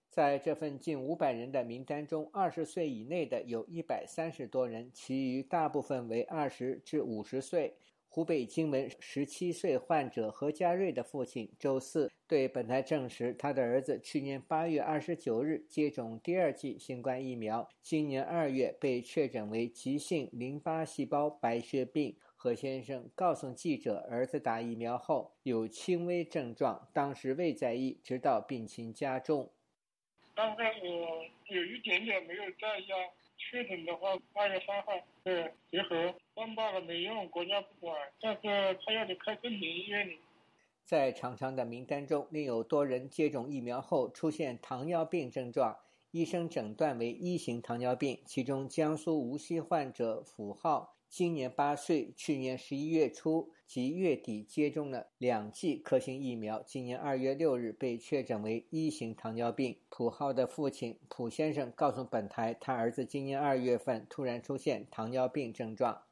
[0.09, 7.75] 在这份近五百人的名单中，二十岁以内的有一百三十多人，其余大部分为二十至五十岁。
[8.17, 22.17] 湖北荆门十七岁患者何家瑞的父亲周四对本台证实，他的儿子去年八月二十九日接种第二剂新冠疫苗，今年二月被确诊为急性淋巴细胞白血病。
[22.37, 29.51] 何先生告诉记者，儿子打疫苗后有轻微症状，当时未在意，直到病情加重。
[30.35, 30.87] 刚开始
[31.49, 32.97] 有一点点没有在意啊。
[33.37, 40.19] 确诊的话，八月三号是结核，万罢了没用，国家不管，但是他要你开正经医院里。
[40.85, 45.79] 在长长的名单中，另有多人接种疫苗后出现糖尿病症状，
[46.11, 48.21] 医生诊断为一型糖尿病。
[48.27, 50.93] 其中，江苏无锡患者符号。
[51.09, 56.63] 今年八岁，去年十一月初及月底接种了两剂科兴疫苗。
[56.63, 59.79] 今年二月六日被确诊为一型糖尿病。
[59.89, 66.03] 蒲浩的父亲蒲先生告诉本台，他儿子今年二月份突然出现糖尿病症状。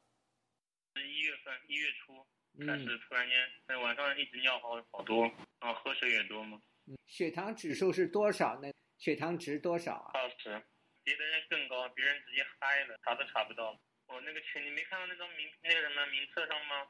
[1.25, 2.23] 一月份一月初
[2.67, 5.23] 开始突然间在晚上一直尿好好多，
[5.59, 6.61] 然后喝水也多嘛。
[7.07, 8.71] 血糖指数是多少呢？
[8.99, 10.11] 血糖值多少啊？
[10.13, 10.61] 二十。
[11.03, 13.73] 别的人更高，别人直接嗨了，查都查不到。
[14.05, 16.85] 我那个群你没看到那张名那个什么名册上吗？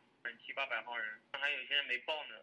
[0.45, 2.35] 七八百号人，还有一些人没报呢。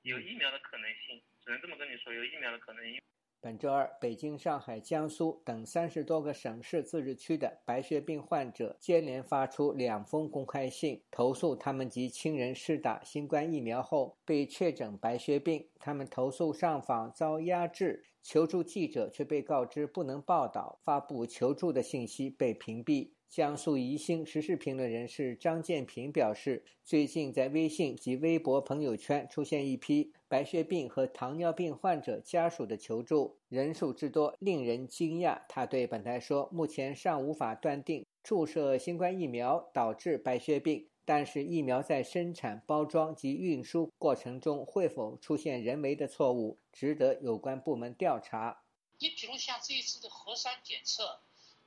[0.00, 3.02] 有疫苗的可能性，只能这么跟你说，有疫苗的可能性。
[3.40, 15.68] 本周二，北京、上海、江苏等三十多个省市自治区的白血病患者接连发出两封公开信，投诉他们及亲人施打新冠疫苗后被确诊白血病。
[15.78, 23.12] 他们投诉上访遭压制，求助记者却被告知不能报道，发布求助的信息被屏蔽。
[23.28, 35.42] 江苏宜兴时事评论人士张建平表示，最近在微信及微博朋友圈出现一批白血病和糖尿病患者家属的求助，人数之多令人惊讶。
[35.46, 48.62] 他对本台说：“目前尚无法断定注射新冠疫苗导致白血病，但是疫苗在生产、包装及运输过程中会否出现人为的错误，值得有关部门调查。”
[48.98, 51.20] 你比如像这一次的核酸检测。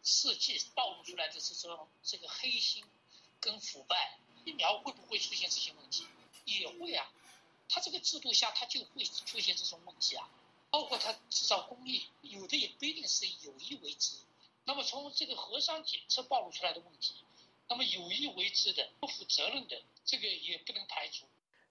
[0.03, 2.83] 试剂暴露出来的是说这个黑心
[3.39, 6.05] 跟腐败，疫苗会不会出现这些问题？
[6.45, 7.11] 也会啊，
[7.69, 10.29] 它这个制度下它就会出现这种问题啊。
[10.71, 14.15] 包括它制造工艺，有的也不一定是有意为之。
[14.63, 17.13] 那么从这个核酸检测暴露出来的问题，
[17.67, 21.25] 那么有意为之的、不负责任的，这个也不能排除。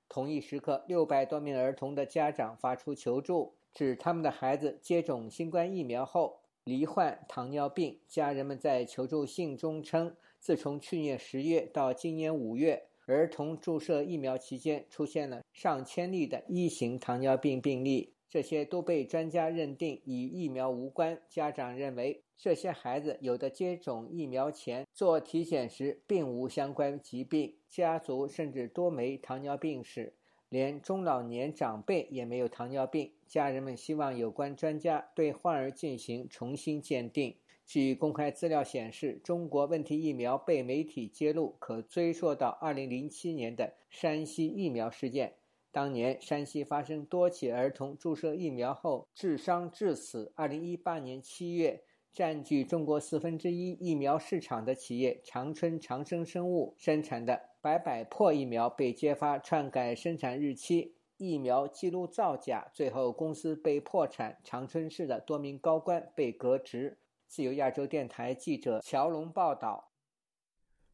[0.08, 6.39] 同一时刻，六百多名儿童的家长发出求助，指他们的孩子接种新冠疫苗后。
[6.64, 21.20] 罹患糖尿病，家人们在求助信中称，自从去年十月到今年五月，儿童注射疫苗期间出现了上千例的一型糖尿病病例，这些都被专家认定与疫苗无关。
[21.28, 30.14] 家长认为，这些孩子有的接种疫苗前做体检时并无相关疾病，家族甚至多没糖尿病史。
[30.48, 37.36] 连中老年长辈也没有糖尿病，家人们希望有关专家对患儿进行重新鉴定。
[37.64, 45.34] 据公开资料显示，中国问题疫苗被媒体揭露，可追溯到2007年的山西疫苗事件。
[45.70, 50.32] 当年山西发生多起儿童注射疫苗后致伤致死。
[50.34, 51.84] 2018年7月。
[52.12, 60.96] 占据中国四分之一疫苗市场的企业长春长生生物生产的百百破疫苗被揭发篡改生产日期、
[61.26, 64.40] 疫苗记录造假，最后公司被破产。
[64.42, 66.98] 长春市的多名高官被革职。
[67.26, 69.92] 自由亚洲电台记者乔龙报道：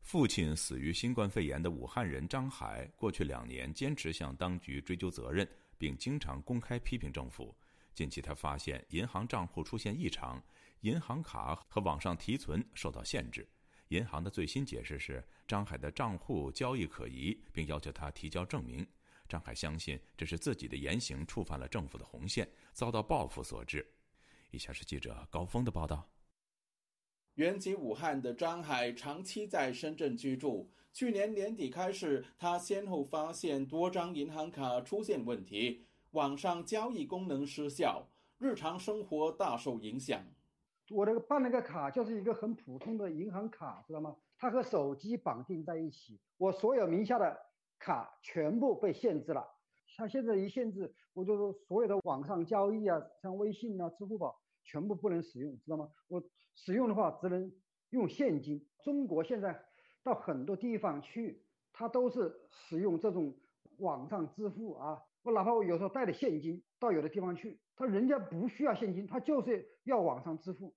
[0.01, 5.49] 父亲死于新冠肺炎的武汉人张海，过去两年坚持向当局追究责任，
[5.79, 7.55] 并经常公开批评政府。
[7.95, 10.43] 近期他发现银行账户出现异常。
[10.81, 13.49] 银行卡和网上提存受到限制，
[13.89, 18.87] 银行的最新解释是张海的账户交易可疑，并要求他提交证明。
[19.27, 23.87] 张海相信这是自己的言行触犯了政府的红线，遭到报复所致。
[24.51, 26.09] 以下是记者高峰的报道。
[27.35, 38.09] 原籍武汉的张海长期在深圳居住，去年年底开始，他先后发现多张银行卡出现问题，网上交易功能失效，
[38.39, 40.25] 日常生活大受影响。
[40.89, 44.17] 我那个办那个卡就是一个很普通的银行卡，知道吗？
[44.39, 47.39] 它和手机绑定在一起，我所有名下的
[47.79, 49.47] 卡全部被限制了。
[49.97, 55.89] 它现在一限制，我就说所有的网上交易啊，像微信啊、支付宝全部不能使用，知道吗？
[56.09, 56.23] 我
[56.55, 57.51] 使用的话只能
[57.91, 58.67] 用现金。
[58.83, 59.59] 中国现在
[60.03, 63.35] 到很多地方去，它都是使用这种
[63.79, 65.03] 网上支付啊。
[65.23, 67.59] 我哪怕我有时候带着现金到有的地方去。
[67.75, 70.75] 他人家不需要现金，他就是要网上支付。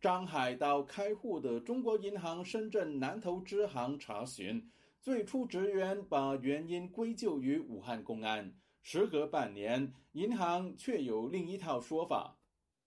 [0.00, 4.70] 张海到开户的中国银行深圳南头支行查询，
[5.00, 8.54] 最初职员把原因归咎于武汉公安。
[8.82, 12.38] 时隔半年，银行却有另一套说法。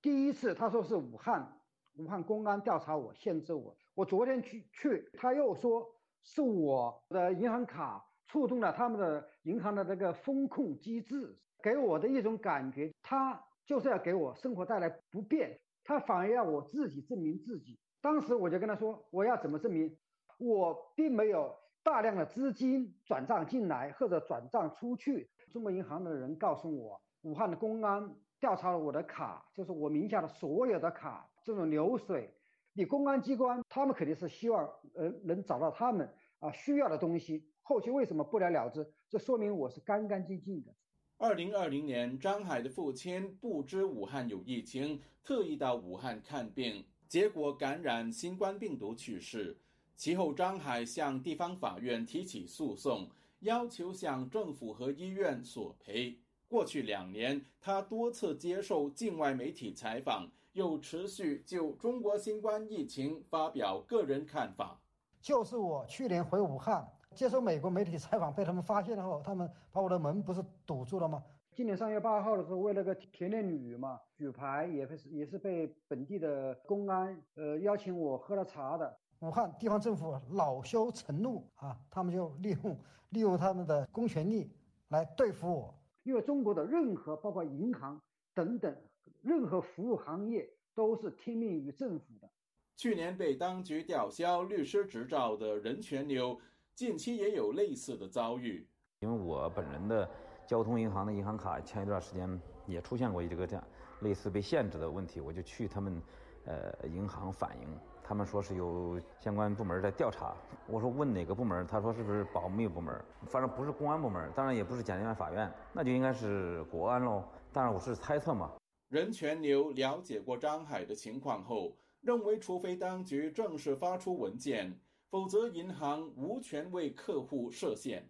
[0.02, 1.60] 第一次他说是武汉，
[1.98, 3.76] 武汉公安调查我，限制我。
[3.94, 5.88] 我昨天去去，他又说
[6.24, 13.44] 是我的银行卡触动了他们的银行的这个风控机制，给我的一种感觉，他。
[13.64, 17.80] 就是要给我生活带来不便，他反而要我自己证明自己。
[18.02, 19.96] 当时我就跟他说，我要怎么证明？
[20.40, 25.30] 我并没有大量的资金转账进来或者转账出去。
[25.52, 32.34] 中国银行的人告诉我，武汉的公安调查了我的卡，就是我名下的所有的卡这种流水。
[32.74, 36.10] 你公安机关他们肯定是希望呃能找到他们
[36.40, 38.90] 啊需要的东西，后期为什么不了了之？
[39.10, 40.74] 这说明我是干干净净的。
[41.18, 49.58] 二零二零年，张海的父亲不知武汉有疫情，特意到武汉看病，结果感染新冠病毒去世。
[50.02, 53.08] 其后，张海向地方法院提起诉讼，
[53.42, 56.18] 要求向政府和医院索赔。
[56.48, 64.82] 过去两年，他多次接受境外媒体采访，又持续就中国新冠疫情发表个人看法。
[65.22, 66.84] 就是我去年回武汉。
[67.14, 71.24] 接受美国媒体采访，被他们发现了后，他们把我的门不是堵住了吗？
[71.54, 78.98] 今年三月八号的时候，为了个田连女嘛，举牌也是也是被本地的公安呃邀请我喝了茶的。
[79.22, 82.78] 武汉地方政府恼羞成怒啊，他们就利用
[83.10, 84.52] 利用他们的公权力
[84.90, 85.74] 来对付我。
[86.04, 88.02] 因为中国的任何包括银行
[88.34, 88.76] 等等
[89.22, 92.28] 任何服务行业都是听命于政府的。
[92.76, 96.40] 去年被当局吊销律师执照的任全牛，
[96.74, 98.68] 近期也有类似的遭遇。
[99.02, 100.10] 因为我本人的
[100.48, 103.64] 交通银行的银行卡前一段时间也出现过这个这样
[104.02, 106.02] 类似被限制的问题，我就去他们
[106.46, 107.68] 呃银行反映。
[108.04, 110.36] 他们说是有相关部门在调查，
[110.68, 111.66] 我说问哪个部门？
[111.68, 112.94] 他说是不是保密部门？
[113.28, 117.24] 反正不是公安部门，当然也不是检察院、法院，那就应该是国安喽。
[117.54, 118.52] 当然我是猜测嘛。
[118.90, 124.78] 任全牛了解过张海的情况后，认为除非当局正式发出文件，
[125.10, 128.06] 否则银行无权为客户设限。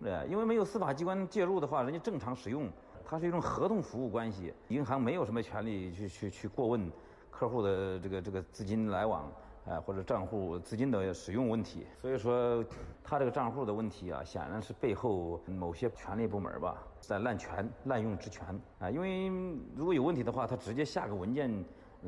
[0.00, 2.70] 对，因为没有司法机关介入的话，人家正常使用，
[3.04, 6.90] 它是一种合同服务关系，银行没有什么权利去去去过问。
[7.38, 9.30] 客户的这个这个资金来往，
[9.66, 12.64] 哎，或者账户资金的使用问题，所以说
[13.04, 18.90] 他这个账户的问题啊，显然是背后某些权力部门吧在滥权、滥用职权啊。
[18.90, 19.28] 因为
[19.74, 21.52] 如果有问题的话，他直接下个文件，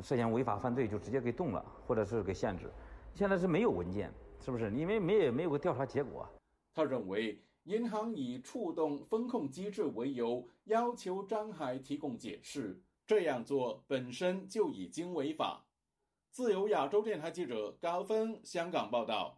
[0.01, 2.67] 涉嫌违法犯罪就直接给冻了，或者是给限制。
[3.13, 4.71] 现在是没有文件，是不是？
[4.71, 6.27] 因为没有没有个调查结果。
[6.73, 12.81] 他认为银行以触动风控机制为由，要求张海提供解释。
[13.09, 15.65] 这样做本身就已经违法。
[16.29, 19.35] 自由亚洲电台记者高峰香港报道。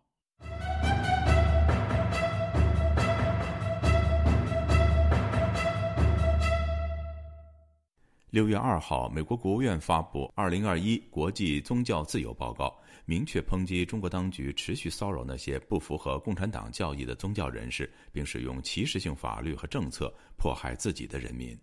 [8.32, 12.66] 六月二号，美国国务院发布《二零二一国际宗教自由报告》，
[13.06, 21.58] 明确抨击中国当局持续骚扰那些不符合共产党教义的宗教人士，并使用歧视性法律和政策迫害自己的人民。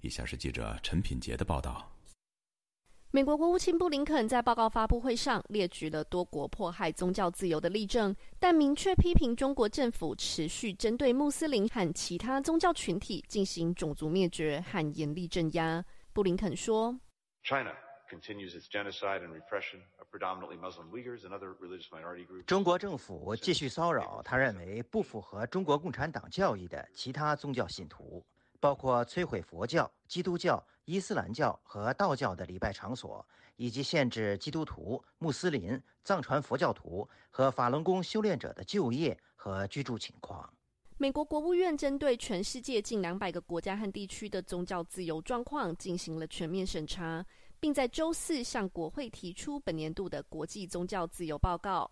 [0.00, 1.86] 以下是记者陈品杰的报道。
[3.12, 15.84] 美国国务卿布林肯在报告发布会上列举了多国迫害宗教自由的例证，但明确批评中国政府持续针对穆斯林和其他宗教群体进行种族灭绝和严厉镇压。
[16.12, 16.96] 布林肯说
[17.42, 17.72] ：“China
[18.08, 28.24] continues its genocide and repression of predominantly Muslim Uyghurs and other religious minority groups。”中国政府继续骚扰他认为不符合中国共产党教义的其他宗教信徒。
[28.60, 40.48] 包括摧毁佛教、基督教、伊斯兰教和道教的礼拜场所，以及限制基督徒、穆斯林、藏传佛教徒和法轮功修炼者的就业和居住情况。
[40.98, 47.24] 美国国务院针对全世界近两百个国家和地区的宗教自由状况进行了全面审查，
[47.58, 51.90] 并在周四向国会提出本年度的国际宗教自由报告。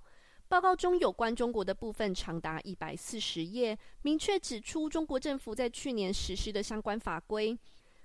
[0.48, 7.56] 报告中有关中国的部分长达一百四十页，明确指出中国政府在去年实施的相关法规，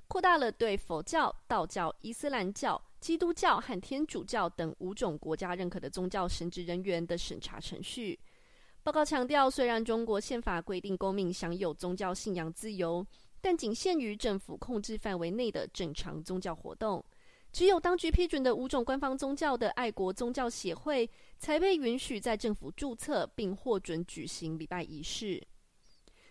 [0.09, 8.19] 扩大了对佛教、道教、伊斯兰教、基督教和天主教等五种国家认可的宗教神职人员的审查程序。
[8.83, 13.05] 报告强调，虽然中国宪法规定公民享有宗教信仰自由，
[13.39, 17.01] 但仅限于政府控制范围内的正常宗教活动。
[17.54, 25.41] 只有当局批准的五种官方宗教的爱国宗教协会，才被允许在政府注册并获准举行礼拜仪式。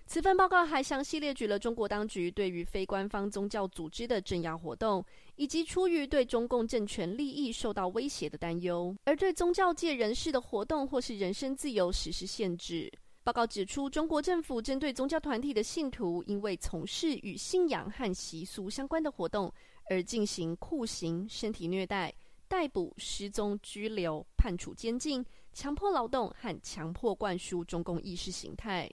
[0.05, 5.03] 此份报告还详细列举了中国当局对于非官方宗教组织的镇压活动，
[5.37, 12.93] 以及出于对中共政权利益受到威胁的担忧，而对宗教界人士的活动或是人身自由实施限制。
[13.23, 19.51] 报告指出，中国政府针对宗教团体的信徒，因为从事与信仰和习俗相关的活动。
[19.89, 22.15] 而进行酷刑、身体虐待、
[22.49, 28.91] 逮捕、失踪、拘留、判处监禁、强迫劳动和强迫灌输中共意识形态。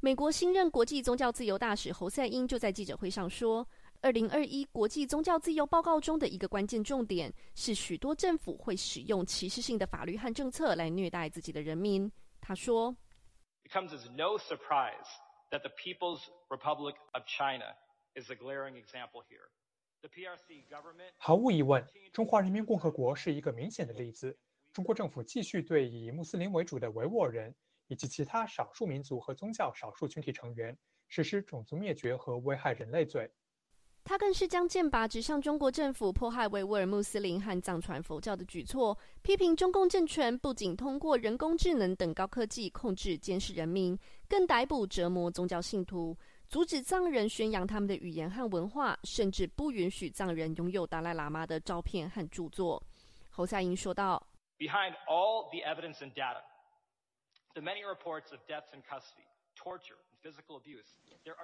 [0.00, 3.66] 美国新任国际宗教自由大使侯赛因就在记者会上说
[4.02, 12.94] ：“二零二一国际宗教自由报告中的一个关键重点是，许多政府会使用歧视性的法律和政策来虐待自己的人民。”他说
[13.64, 15.08] ：“It comes as no surprise
[15.50, 16.20] that the People's
[16.50, 17.74] Republic of China
[18.14, 19.48] is a glaring example here.”
[21.16, 21.82] 毫无疑问，
[22.12, 24.36] 中华人民共和国是一个明显的例子。
[24.72, 27.54] 中国政府继续对以穆斯林为主的维吾尔人
[27.86, 30.76] 以及其他少数民族和宗教少数群体成员
[31.08, 33.30] 实施种族灭绝和危害人类罪。
[34.06, 43.98] 他更是将剑拔指向中国政府迫害维吾尔穆斯林和藏传佛教的举措，批评中共政权不仅通过人工智能等高科技控制监视人民，
[44.28, 46.14] 更逮捕折磨宗教信徒。
[46.48, 52.82] 阻止藏人宣扬他们的语言和文化，甚至不允许藏人拥有达赖喇嘛的照片和著作。
[53.30, 54.24] 侯赛因说道
[54.58, 56.42] ：“Behind all the evidence and data,
[57.54, 59.24] the many reports of deaths in custody,
[59.56, 59.96] torture,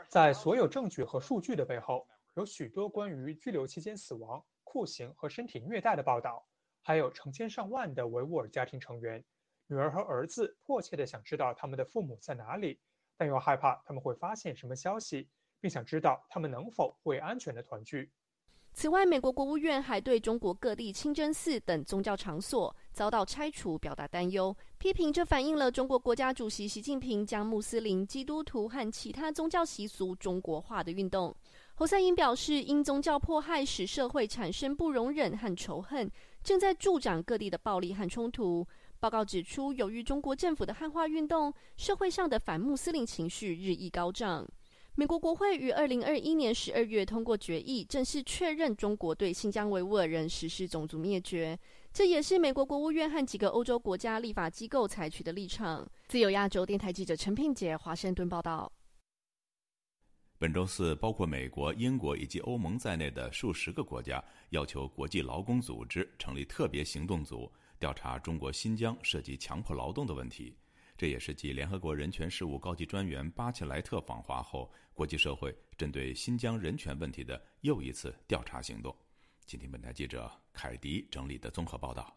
[0.08, 6.42] 在所有证据和数据的背后，有许多关于拘留期间死亡、酷刑和身体虐待的报道，
[6.80, 9.22] 还有成千上万的维吾尔家庭成员，
[9.66, 12.80] 女儿和儿子迫切地想知道他们的父母在哪里，
[13.20, 15.28] 但又害怕他们会发现什么消息，
[15.60, 18.10] 并想知道他们能否会安全的团聚。
[18.72, 31.36] 此外，美国国务院还对中国各地清真寺等宗教场所遭到拆除表达担忧，批评这反映了中国国家主席习近平将穆斯林、基督徒和其他宗教习俗中国化的运动。
[31.74, 36.10] 侯赛因表示，因宗教迫害使社会产生不容忍和仇恨，
[36.42, 38.66] 正在助长各地的暴力和冲突。
[39.00, 44.46] 报告指出，由于中国政府的汉化运动，社会上的反穆斯林情绪日益高涨。
[44.94, 51.58] 美国国会于二零二一年十二月通过决议，正式确认中国对新疆维吾尔人实施种族灭绝。
[51.94, 55.88] 这也是美国国务院和几个欧洲国家立法机构采取的立场。
[56.08, 58.70] 自由亚洲电台记者陈品杰华盛顿报道。
[60.38, 67.50] 本周四，包括美国、英国以及欧盟在内的数十个国家要求国际劳工组织成立特别行动组，
[67.80, 70.54] 调查中国新疆涉及强迫劳动的问题。
[70.98, 78.94] 这也是继联合国人权事务高级专员巴切莱特访华后，国际社会针对新疆人权问题的又一次调查行动。
[79.46, 82.14] 今天，本台记者凯迪整理的综合报道：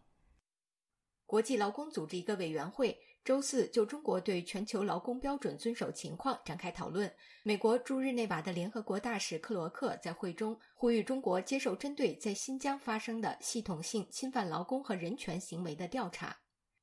[1.26, 7.12] 国际劳工组织一个委员会周四就中国对全球劳工标准遵守情况展开讨论。
[7.44, 16.38] 美国驻日内瓦的联合国大使克罗克在会中呼吁中国接受针对在新疆发生的系统性侵犯劳工和人权行为的调查。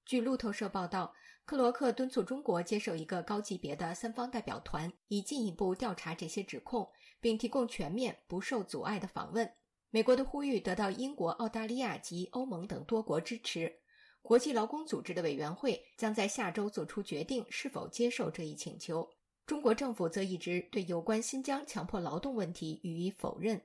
[0.04, 1.14] 据路透社报道。
[1.46, 6.88] 克罗克敦促中国接受一个高级别的三方代表团，以进一步调查这些指控，
[7.20, 9.52] 并提供全面、不受阻碍的访问。
[9.90, 13.79] 美国的呼吁得到英国、澳大利亚及欧盟等多国支持。
[14.22, 19.08] 国际劳工组织的委员会将在下周做出决定，是否接受这一请求。
[19.46, 23.60] 中国政府则一直对有关新疆强迫劳动问题予以否认。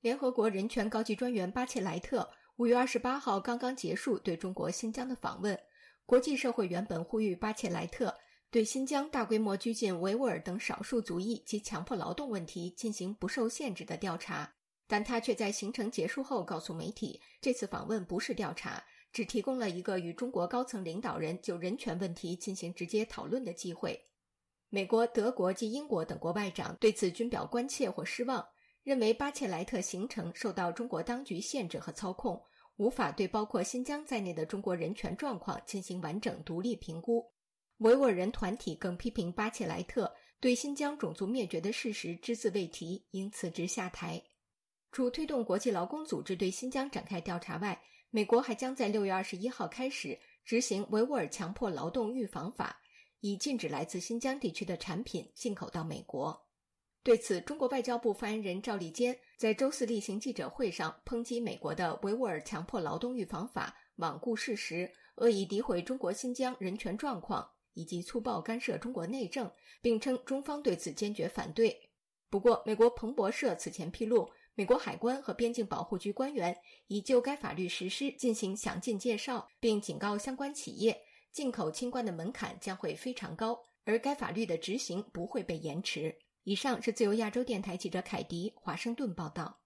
[0.00, 5.56] 联合国人权高级专员巴切莱特五月二十八号刚刚结束对中国新疆的访问。
[6.06, 8.12] 国际社会原本呼吁巴切莱特
[8.50, 14.50] 对新疆大规模拘禁维吾尔等少数族裔及强迫劳动问题进行不受限制的调查，
[14.88, 18.82] 但他却在行程结束后告诉媒体，这次访问不是调查，
[19.18, 24.00] 只提供了一个与中国高层领导人就人权问题进行直接讨论的机会。
[24.68, 28.46] 美国、德国及英国等国外长对此均表关切或失望，
[28.84, 32.40] 认为巴切莱特行程受到中国当局限制和操控。
[32.76, 37.28] 无法对包括新疆在内的中国人权状况进行完整独立评估。
[37.78, 44.22] 维吾尔人团体更批评巴切莱特对新疆种族灭绝的事实只字未提，应辞职下台。
[44.92, 52.80] 除推动国际劳工组织对新疆展开调查外，美国还将在六月二十一号开始执行维吾尔强迫劳动预防法，
[53.20, 56.46] 以禁止来自新疆地区的产品进口到美国。
[57.02, 69.50] 对此，中国外交部发言人赵立坚在周四例行记者会上抨击美国的维吾尔强迫劳动预防法罔顾事实、恶意诋毁中国新疆人权状况以及粗暴干涉中国内政，
[69.82, 71.90] 并称中方对此坚决反对。
[72.30, 76.52] 不过，美国彭博社此前披露，美国海关和边境保护局官员
[76.88, 81.00] 已就该法律实施进行详尽介绍，并警告相关企业，
[81.30, 86.12] 进口清关的门槛将会非常高，而该法律的执行不会被延迟。
[86.42, 89.60] 以上是自由亚洲电台记者凯迪华盛顿报道。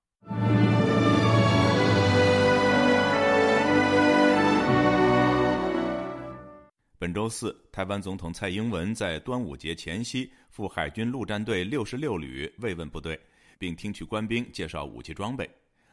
[6.98, 13.18] 本周四，台湾总统蔡英文在端午节前夕赴海军陆战队六十六旅慰问部队，
[13.62, 15.48] 并听取官兵介绍武器装备。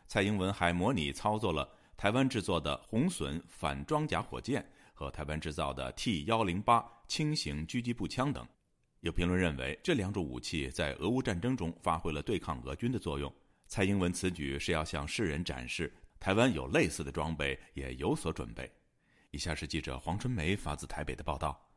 [0.07, 8.43] 蔡英文还模拟操作了台湾制作的红隼反装甲火箭和台湾制造的 T 幺零八轻型狙击步枪等。
[9.01, 13.31] 有评论认为，这两种武器在俄乌战争中发挥了对抗俄军的作用。
[13.67, 18.67] 蔡英文此举是要向世人展示，台湾有类似的装备，也有所准备。
[19.29, 21.68] 以下是记者黄春梅发自台北的报道：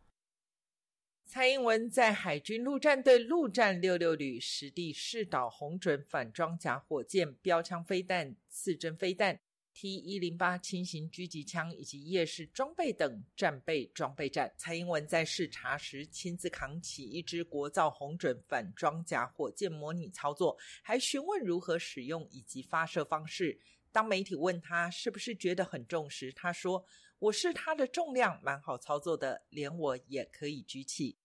[1.35, 9.41] 蔡英文在海军陆战队陆战六六旅实地试导红准反装甲火箭、标枪飞弹、刺针飞弹。
[9.73, 23.59] T 一零八轻型狙击枪以及夜视装备等战备装备站，蔡英文在视察时亲自扛起一支国造红准反装甲火箭模拟操作，还询问如何使用以及发射方式。
[23.91, 26.85] 当媒体问他是不是觉得很重时，他说
[27.19, 31.17] ：“我是它的重量，蛮好操作的，连我也可以举起。”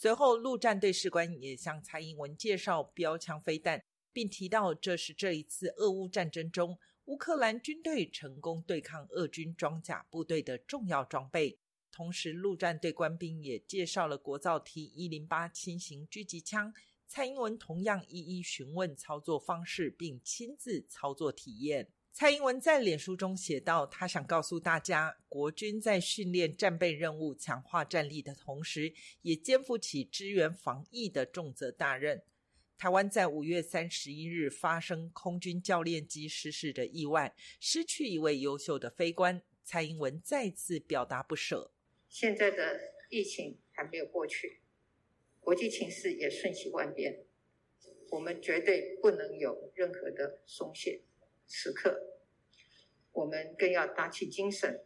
[0.00, 3.82] 随后，陆战队士官也向蔡英文介绍标枪飞弹，
[4.12, 6.78] 并提到这是这一次俄乌战争中。
[7.06, 11.58] 乌克兰军队成功对抗俄军装甲部队的重要装备。
[11.90, 16.72] 同时，陆战队官兵也介绍了国造 T 一零八轻型狙击枪。
[17.08, 21.88] 蔡英文同样一一询问操作方式，并亲自操作体验。
[22.18, 28.92] 蔡英文在脸书中写道：“他想告诉大家，国军在训练战备任务、强化战力的同时，
[29.22, 32.20] 也肩负起支援防疫的重责大任。”
[32.76, 39.40] 台湾在五月三十一日发生空军教练机失事的意外，失去一位优秀的飞官。
[39.62, 41.70] 蔡英文再次表达不舍。
[42.08, 44.62] 现在的疫情还没有过去。
[45.38, 47.20] 国际情势也瞬息万变，
[48.10, 51.02] 我们绝对不能有任何的松懈。
[51.50, 52.07] 此刻，
[53.12, 54.84] 我们更要打起精神，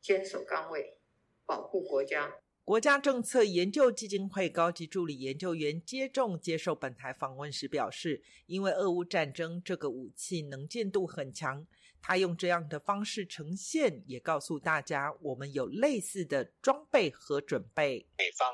[0.00, 0.98] 坚守岗位，
[1.44, 2.40] 保护国家。
[2.64, 11.66] 国家政策研究基金会高级助理研究员接种接受本台访问时表示：“因为俄乌战争这个武器能见度很强，
[12.02, 18.52] 他用这样的方式呈现，也告诉大家我们有类似的装备和准备。”美方。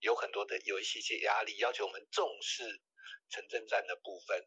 [0.00, 2.62] 有很多的有一些些压力，要求我们重视
[3.30, 4.46] 城镇战的部分，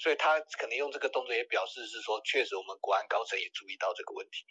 [0.00, 4.46] 所以他可能用这个动作也表示是说，确实我们国安高层也注意到这个问题。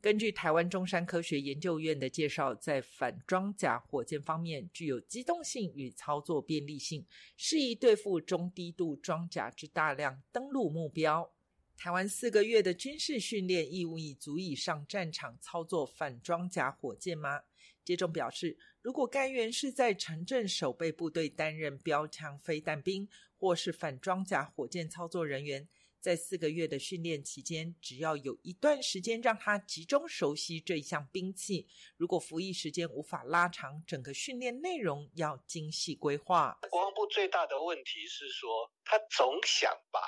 [0.00, 11.34] 根据台湾中山科学研究院的介绍，在反装甲火箭方面具有机动性与操作便利性，适宜对付中低度装甲之大量登陆目标。
[11.76, 17.42] 台湾四个月的军事训练义务已足以上战场操作反装甲火箭吗？
[17.84, 18.56] 接种表示。
[18.84, 23.08] 如果该员是在城镇守备部队担任标枪飞弹兵，
[23.38, 25.66] 或是反装甲火箭操作人员，
[25.98, 31.66] 在四个月的训练期间，只要有一段时间让他集中熟悉这一项兵器，
[31.96, 36.58] 如果服役时间无法拉长，整个训练内容要精细规划。
[36.68, 39.98] 国防部最大的问题是说，他总想把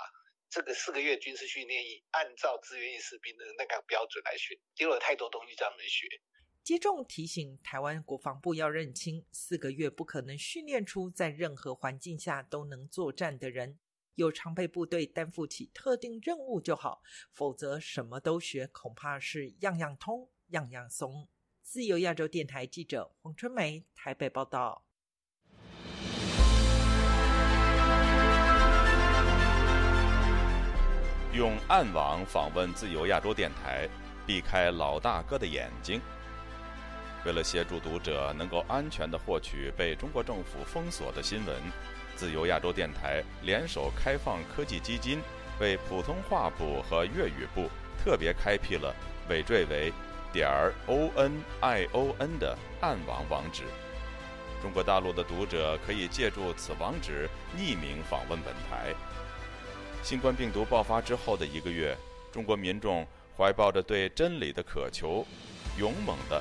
[0.50, 6.06] 这个四个月军事训练营按照志愿役士兵的那个标准来训，丢了太多东西让他们学。
[6.66, 13.78] 接种提醒台湾国防部要认清，四个月不可能训练出在任何环境下都能作战的人。
[14.16, 21.28] 有常备部队担负起特定任务就好，否则什么都学，恐怕是样样通，样样松。
[21.62, 24.84] 自由亚洲电台记者黄春梅台北报道。
[31.32, 33.88] 用暗网访问自由亚洲电台，
[34.26, 36.00] 避开老大哥的眼睛。
[37.26, 41.56] 为了协助读者能够安全地获取被中国政府封锁的新闻，
[42.14, 45.20] 自由亚洲电台联手开放科技基金，
[45.58, 47.68] 为普通话部和粤语部
[47.98, 48.94] 特别开辟了
[49.28, 49.92] 尾缀为
[50.32, 53.64] 点儿 o n i o n 的暗网网址。
[54.62, 58.94] 中国大陆的读者可以借助此网址匿名访问本台。
[60.00, 61.96] 新冠病毒爆发之后的一个月，
[62.30, 63.04] 中国民众
[63.36, 65.26] 怀抱着对真理的渴求，
[65.76, 66.40] 勇猛地。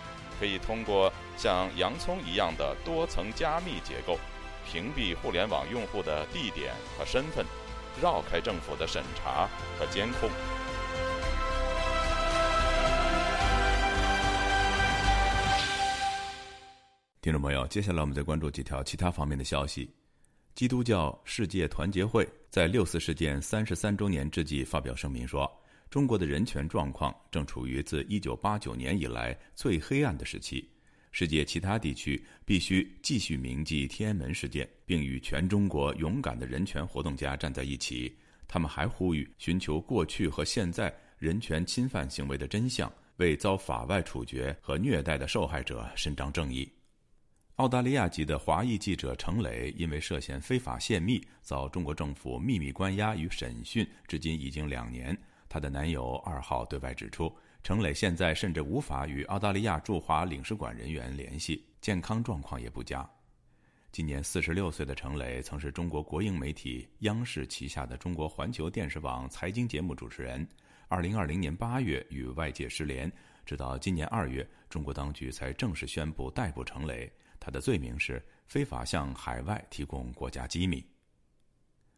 [0.41, 4.17] 可以通过像洋葱一样的多层加密结构，
[4.65, 7.45] 屏蔽互联网用户的地点和身份，
[8.01, 10.27] 绕开政府的审查和监控。
[17.21, 19.87] 听众朋友，接下来我们再关注几条其他方面的消息。
[20.55, 25.47] 基督教世界团结会在六四事件三十三周年之际发表声明说，
[25.91, 30.65] 中国的人权状况正处于自一九八九年以来最黑暗的时期。
[31.11, 38.17] 世界其他地区必须继续铭记天安门事件，并与全中国勇敢的人权活动家站在一起。
[38.47, 46.71] 他们还呼吁寻求过去和现在人权侵犯行为的真相，为遭法外处决和虐待的受害者伸张正义。
[47.57, 55.15] 澳大利亚籍的华裔记者程磊因为涉嫌非法泄密，遭中国政府秘密关押与审讯，至今已经两年。
[55.51, 57.29] 她的男友二号对外指出，
[57.61, 63.05] 程磊现在甚至无法与澳大利亚驻华领事馆人员联系，健康状况也不佳。
[63.91, 70.47] 今年四十六岁的程磊曾是中国国营媒体央视旗下的中国环球电视网财经节目主持人。
[70.87, 73.11] 二零二零年八月与外界失联，
[73.45, 77.11] 直到今年二月，中国当局才正式宣布逮捕程磊。
[77.41, 80.81] 他的罪名是非法向海外提供国家机密。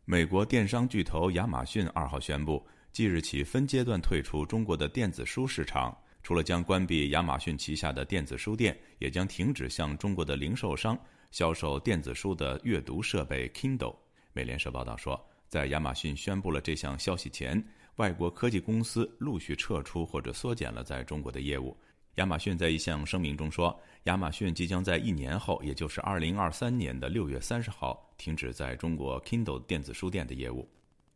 [0.06, 10.96] 美国电商巨头亚马逊二号宣布，即日起分阶段退出中国的电子书市场，除了将关闭亚马逊旗下的电子书店，也将停止向中国的零售商
[11.32, 13.96] 销售电子书的阅读设备 Kindle。
[14.32, 15.20] 美联社报道说，
[15.50, 17.60] 在亚马逊宣布了这项消息前，
[17.96, 21.76] 外国科技公司陆续撤出或者缩减了在中国的业务。
[22.18, 30.70] 亚马逊在一项声明中说，亚马逊即将在一年后，也就是二零二三年的六月三十号，停止在中国 Kindle 电子书店的业务。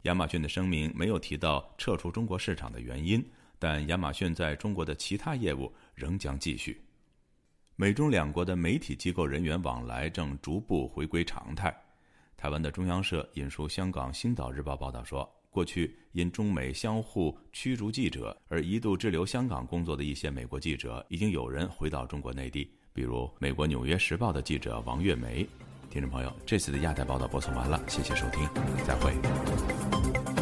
[0.08, 3.24] 亚马逊的声明没有提到撤出中国市场的原因，
[3.60, 6.82] 但亚马逊在中国的其他业务仍将继续。
[7.76, 11.76] 美中两国的媒体机构人员往来正逐步回归常态。
[12.36, 15.30] 台湾的中央社引述香港《星岛日报》报道说。
[15.50, 25.48] 过去因中美相互驱逐记者而一度滞留香港工作的一些美国记者，已经有人回到中国内地，比如美国《纽约时报》的记者王月梅。
[25.90, 28.48] 听众朋友，这次的亚太报道播送完了，谢谢收听，
[28.86, 30.37] 再会。